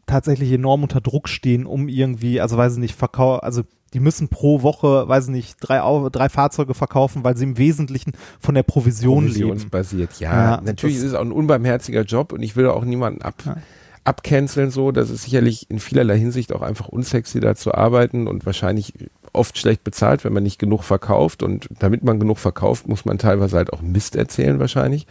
[0.06, 3.64] tatsächlich enorm unter Druck stehen, um irgendwie, also weiß ich nicht, verkau also
[3.94, 5.80] die müssen pro Woche, weiß ich nicht, drei,
[6.12, 9.34] drei Fahrzeuge verkaufen, weil sie im Wesentlichen von der Provision leben.
[9.50, 10.20] provisionsbasiert.
[10.20, 13.36] Ja, Ja, natürlich ist es auch ein unbarmherziger Job und ich will auch niemanden ab,
[13.46, 13.58] Ja.
[14.04, 14.92] abcanceln so.
[14.92, 18.94] Das ist sicherlich in vielerlei Hinsicht auch einfach unsexy da zu arbeiten und wahrscheinlich
[19.34, 23.18] oft schlecht bezahlt, wenn man nicht genug verkauft und damit man genug verkauft, muss man
[23.20, 25.06] teilweise halt auch Mist erzählen wahrscheinlich.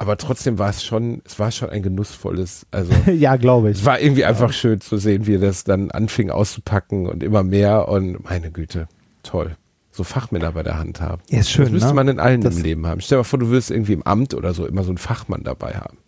[0.00, 3.78] Aber trotzdem war es schon, es war schon ein genussvolles, also ja, glaube ich.
[3.78, 7.88] es war irgendwie einfach schön zu sehen, wie das dann anfing auszupacken und immer mehr
[7.88, 8.86] und meine Güte,
[9.24, 9.56] toll.
[9.90, 11.20] So Fachmänner bei der Hand haben.
[11.28, 11.94] Ja, ist schön, Das müsste ne?
[11.94, 13.00] man in allen Das- im Leben haben.
[13.00, 15.42] Stell dir mal vor, du würdest irgendwie im Amt oder so immer so einen Fachmann
[15.42, 15.98] dabei haben.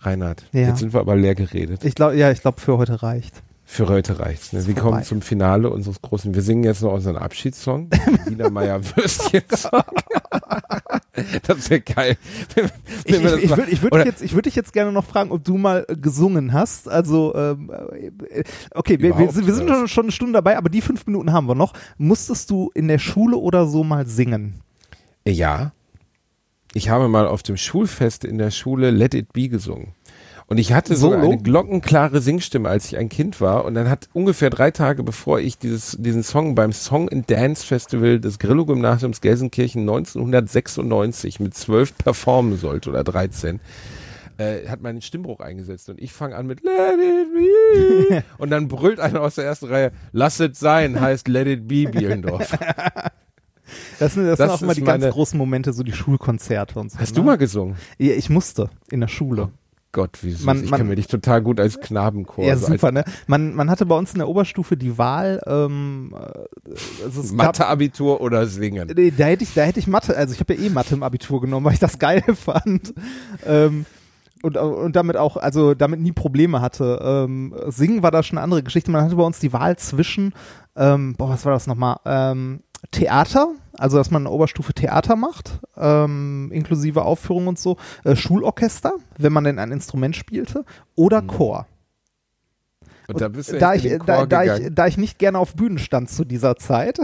[0.00, 0.68] Reinhard, Ja.
[0.68, 1.84] jetzt sind wir aber leer geredet.
[1.84, 3.42] Ich glaube, ja, ich glaube, für heute reicht.
[3.68, 4.52] Für heute reicht's.
[4.52, 4.64] Ne?
[4.66, 4.90] Wir vorbei.
[4.90, 6.32] kommen zum Finale unseres großen.
[6.34, 7.90] Wir singen jetzt noch unseren Abschiedssong.
[8.26, 9.82] Wiener Meier Würstchen-Song.
[11.46, 12.16] das wäre geil.
[12.54, 12.70] Wenn-
[13.04, 14.92] Ich, wenn ich, ich mal- würde ich würd dich jetzt, ich würd dich jetzt gerne
[14.92, 16.88] noch fragen, ob du mal äh, gesungen hast.
[16.88, 17.70] Also, ähm,
[18.30, 18.44] äh,
[18.74, 21.32] okay, wir, wir, sind, wir sind schon, schon eine Stunde dabei, aber die fünf Minuten
[21.32, 21.72] haben wir noch.
[21.98, 24.60] Musstest du in der Schule oder so mal singen?
[25.26, 25.72] Ja.
[26.72, 29.88] Ich habe mal auf dem Schulfest in der Schule Let It Be gesungen.
[30.48, 31.16] Und ich hatte Solo?
[31.16, 33.64] eine glockenklare Singstimme, als ich ein Kind war.
[33.64, 37.66] Und dann hat ungefähr drei Tage bevor ich dieses, diesen Song beim Song and Dance
[37.66, 43.58] Festival des Grillo-Gymnasiums Gelsenkirchen 1996 mit zwölf performen sollte oder 13,
[44.38, 45.88] äh, hat meinen Stimmbruch eingesetzt.
[45.88, 48.24] Und ich fange an mit Let It Be.
[48.38, 51.88] und dann brüllt einer aus der ersten Reihe, Lass it sein, heißt Let It Be
[51.90, 52.56] Bielendorf.
[53.98, 56.92] Das sind, das Das sind auch immer die ganz großen Momente, so die Schulkonzerte und
[56.92, 57.00] so.
[57.00, 57.16] Hast ne?
[57.16, 57.74] du mal gesungen?
[57.98, 59.50] Ja, ich musste in der Schule.
[59.96, 60.44] Gott, wie süß.
[60.44, 62.44] Man- ich kenne dich total gut als Knabenchor.
[62.44, 63.02] ja, super, ne?
[63.26, 68.46] Man, man hatte bei uns in der Oberstufe die Wahl, ähm, äh, also Mathe-Abitur oder
[68.46, 68.92] Singen.
[68.94, 71.02] Nee, da hätte ich, da hätte ich Mathe, also ich habe ja eh Mathe im
[71.02, 72.92] Abitur genommen, weil ich das geil fand.
[73.46, 73.86] Ähm,
[74.42, 77.00] und, und damit auch, also damit nie Probleme hatte.
[77.02, 78.90] Ähm, Singen war da schon eine andere Geschichte.
[78.90, 80.34] Man hatte bei uns die Wahl zwischen,
[80.76, 81.96] ähm, boah, was war das nochmal?
[82.04, 87.76] Ähm, Theater, also dass man in der Oberstufe Theater macht, ähm, inklusive Aufführung und so,
[88.04, 90.64] äh, Schulorchester, wenn man denn ein Instrument spielte,
[90.94, 91.66] oder Chor.
[93.08, 95.18] Und da bist du da ich, in den da, Chor da, ich, da ich nicht
[95.18, 96.98] gerne auf Bühnen stand zu dieser Zeit,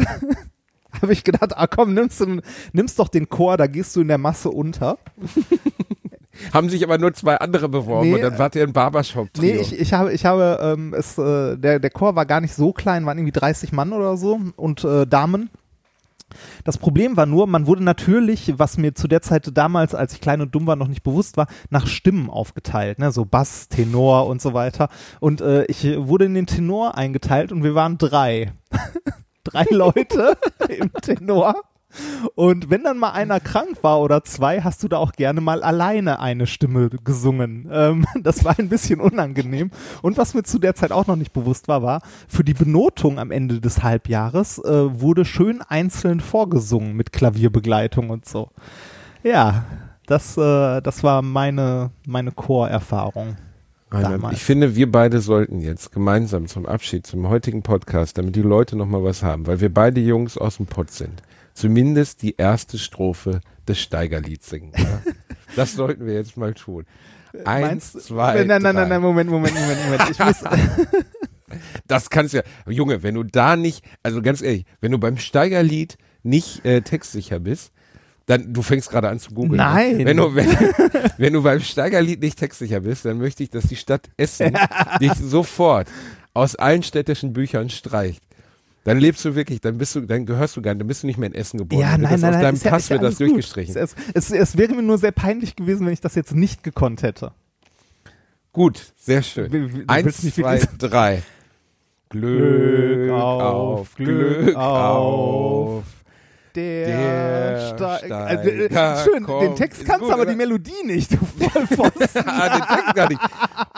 [1.02, 2.40] habe ich gedacht, ah komm, nimmst, du,
[2.72, 4.98] nimmst doch den Chor, da gehst du in der Masse unter.
[6.52, 9.54] Haben sich aber nur zwei andere beworben Nee, und dann wart ihr ein Barbershop-Trio.
[9.54, 12.54] Nee, ich, ich habe, ich habe, ähm, es, äh, der, der Chor war gar nicht
[12.54, 15.50] so klein, waren irgendwie 30 Mann oder so und äh, Damen.
[16.64, 20.20] Das Problem war nur, man wurde natürlich, was mir zu der Zeit damals, als ich
[20.20, 23.12] klein und dumm war, noch nicht bewusst war, nach Stimmen aufgeteilt, ne?
[23.12, 24.88] so Bass, Tenor und so weiter.
[25.20, 28.52] Und äh, ich wurde in den Tenor eingeteilt und wir waren drei.
[29.44, 30.36] drei Leute
[30.68, 31.56] im Tenor.
[32.34, 35.62] Und wenn dann mal einer krank war oder zwei, hast du da auch gerne mal
[35.62, 37.68] alleine eine Stimme gesungen.
[37.70, 39.70] Ähm, das war ein bisschen unangenehm.
[40.02, 43.18] Und was mir zu der Zeit auch noch nicht bewusst war, war, für die Benotung
[43.18, 48.50] am Ende des Halbjahres äh, wurde schön einzeln vorgesungen mit Klavierbegleitung und so.
[49.22, 49.64] Ja,
[50.06, 52.32] Das, äh, das war meine, meine
[54.10, 54.36] damals.
[54.36, 58.76] ich finde, wir beide sollten jetzt gemeinsam zum Abschied, zum heutigen Podcast, damit die Leute
[58.76, 61.22] nochmal was haben, weil wir beide Jungs aus dem Pott sind,
[61.54, 64.72] zumindest die erste Strophe des Steigerlieds singen.
[64.76, 65.02] Ja?
[65.56, 66.84] das sollten wir jetzt mal tun.
[67.44, 68.80] Eins, Meinst- zwei, Nein, nein, nein, drei.
[68.82, 70.10] nein, nein, Moment, Moment, Moment, Moment.
[70.10, 70.36] Ich muss,
[71.86, 75.98] Das kannst ja, Junge, wenn du da nicht, also ganz ehrlich, wenn du beim Steigerlied
[76.22, 77.72] nicht äh, textsicher bist,
[78.26, 79.56] dann, du fängst gerade an zu googeln.
[79.56, 79.64] ne?
[79.64, 80.04] Nein.
[80.06, 80.46] Wenn du, wenn,
[81.18, 84.56] wenn du beim Steigerlied nicht textsicher bist, dann möchte ich, dass die Stadt Essen
[85.00, 85.88] dich sofort
[86.32, 88.22] aus allen städtischen Büchern streicht.
[88.84, 91.06] Dann lebst du wirklich, dann bist du, dann gehörst du gar nicht, dann bist du
[91.06, 91.80] nicht mehr in Essen geboren.
[91.80, 92.40] ja, nein, nein, aus nein.
[92.42, 93.28] deinem ist ja- Pass ja wird das gut.
[93.28, 93.76] durchgestrichen.
[93.76, 97.02] Es, es, es wäre mir nur sehr peinlich gewesen, wenn ich das jetzt nicht gekonnt
[97.02, 97.32] hätte.
[98.52, 99.52] Gut, sehr schön.
[99.52, 101.22] Wie- wie- Eins, zwei, drei.
[102.10, 105.84] Glück auf, Glück auf.
[106.54, 109.56] Der, Der Steig- Steiger äh, äh, Schön, den kommt.
[109.56, 110.30] Text Ist kannst du, aber oder?
[110.32, 112.22] die Melodie nicht, du Vollpfosten.
[112.28, 113.20] ah, den Text gar nicht.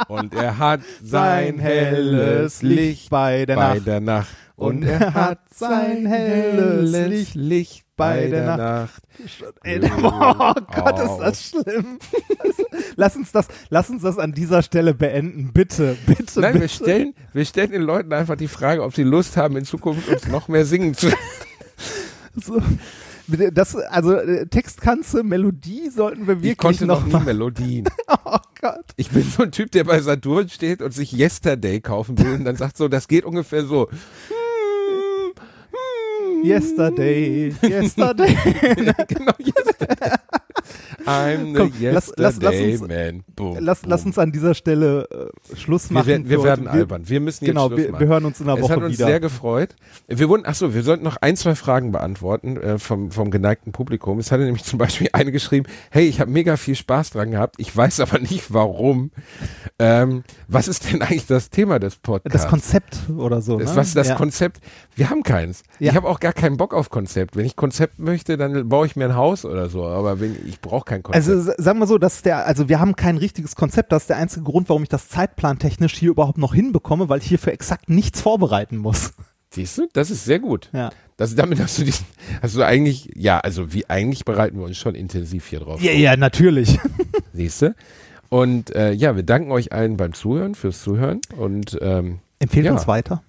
[0.09, 3.87] Und er hat sein helles Licht bei der bei Nacht.
[3.87, 4.37] der Nacht.
[4.57, 9.03] Und er hat sein helles Licht Licht bei der der Nacht.
[9.19, 9.55] Nacht.
[9.63, 11.99] Ey, Oh Gott, ist das schlimm.
[12.97, 15.53] Lass uns das, lass uns das an dieser Stelle beenden.
[15.53, 16.75] Bitte, bitte, Nein, wir bitte.
[16.75, 20.27] stellen, wir stellen den Leuten einfach die Frage, ob sie Lust haben, in Zukunft uns
[20.29, 21.09] noch mehr singen zu
[22.37, 22.61] So.
[23.53, 27.25] Das, also äh, Text kannst du, Melodie sollten wir Ich wirklich konnte noch noch nie
[27.25, 27.85] Melodien.
[28.27, 28.85] Oh Gott.
[28.97, 32.45] Ich bin so ein Typ, der bei Saturn steht und sich Yesterday kaufen will und
[32.45, 33.89] dann sagt so, das geht ungefähr so.
[36.45, 38.35] Yesterday, yesterday.
[39.09, 40.17] genau, Yesterday.
[41.07, 43.25] I'm the Komm, lass- lass- lass uns- Man.
[43.37, 44.09] Boom, lass, lass boom.
[44.11, 45.09] uns an dieser Stelle
[45.53, 46.29] äh, Schluss Wir machen.
[46.29, 46.79] wir für werden heute.
[46.79, 47.09] albern.
[47.09, 48.01] Wir müssen jetzt Genau, Schluss wir, machen.
[48.01, 49.07] wir hören uns in einer es Woche hat uns wieder.
[49.07, 49.77] sehr gefreut.
[50.09, 53.73] Wir wurden, ach so, wir sollten noch ein, zwei Fragen beantworten äh, vom, vom geneigten
[53.73, 54.19] Publikum.
[54.19, 57.57] Es hatte nämlich zum Beispiel eine geschrieben, hey, ich habe mega viel Spaß dran gehabt,
[57.59, 59.11] ich weiß aber nicht warum.
[59.79, 62.43] Ähm, was ist denn eigentlich das Thema des Podcasts?
[62.43, 63.59] das Konzept oder so.
[63.59, 63.77] Das, ne?
[63.77, 64.15] was ist das ja.
[64.15, 64.61] Konzept?
[64.95, 65.63] Wir haben keins.
[65.79, 65.91] Ja.
[65.91, 67.37] Ich habe auch gar keinen Bock auf Konzept.
[67.37, 69.85] Wenn ich Konzept möchte, dann baue ich mir ein Haus oder so.
[69.85, 71.29] Aber wenn, ich brauche kein Konzept.
[71.29, 73.93] Also sagen wir so, dass der, also wir haben kein richtiges Konzept.
[73.93, 77.27] Das ist der einzige Grund, warum ich das zeitplantechnisch hier überhaupt noch hinbekomme, weil ich
[77.27, 79.13] hierfür exakt nichts vorbereiten muss.
[79.51, 79.89] Siehst du?
[79.93, 80.69] Das ist sehr gut.
[80.73, 80.91] Ja.
[81.17, 82.07] Das, damit hast du diesen,
[82.43, 85.81] hast du eigentlich, ja, also wie eigentlich bereiten wir uns schon intensiv hier drauf.
[85.81, 86.79] Ja, ja, natürlich.
[87.33, 87.75] Siehst du?
[88.31, 92.73] Und äh, ja, wir danken euch allen beim Zuhören, fürs Zuhören und ähm, Empfehlt Ja.
[92.73, 93.23] uns weiter.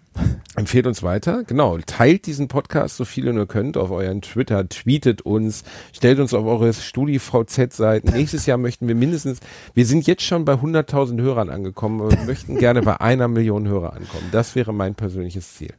[0.55, 1.43] Empfehlt uns weiter.
[1.43, 1.78] Genau.
[1.80, 6.34] Teilt diesen Podcast so viel ihr nur könnt auf euren Twitter, tweetet uns, stellt uns
[6.34, 8.13] auf eure StudiVZ-Seiten.
[8.13, 9.39] Nächstes Jahr möchten wir mindestens,
[9.74, 13.93] wir sind jetzt schon bei 100.000 Hörern angekommen, aber möchten gerne bei einer Million Hörer
[13.93, 14.30] ankommen.
[14.32, 15.74] Das wäre mein persönliches Ziel.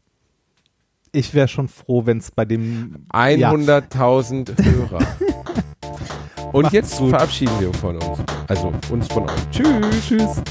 [1.13, 4.65] Ich wäre schon froh, wenn es bei dem 100.000 ja.
[4.65, 4.99] Hörer.
[6.53, 7.11] Und Macht's jetzt gut.
[7.11, 8.19] verabschieden wir von uns.
[8.47, 9.51] Also uns von euch.
[9.51, 10.07] Tschüss.
[10.07, 10.43] Tschüss.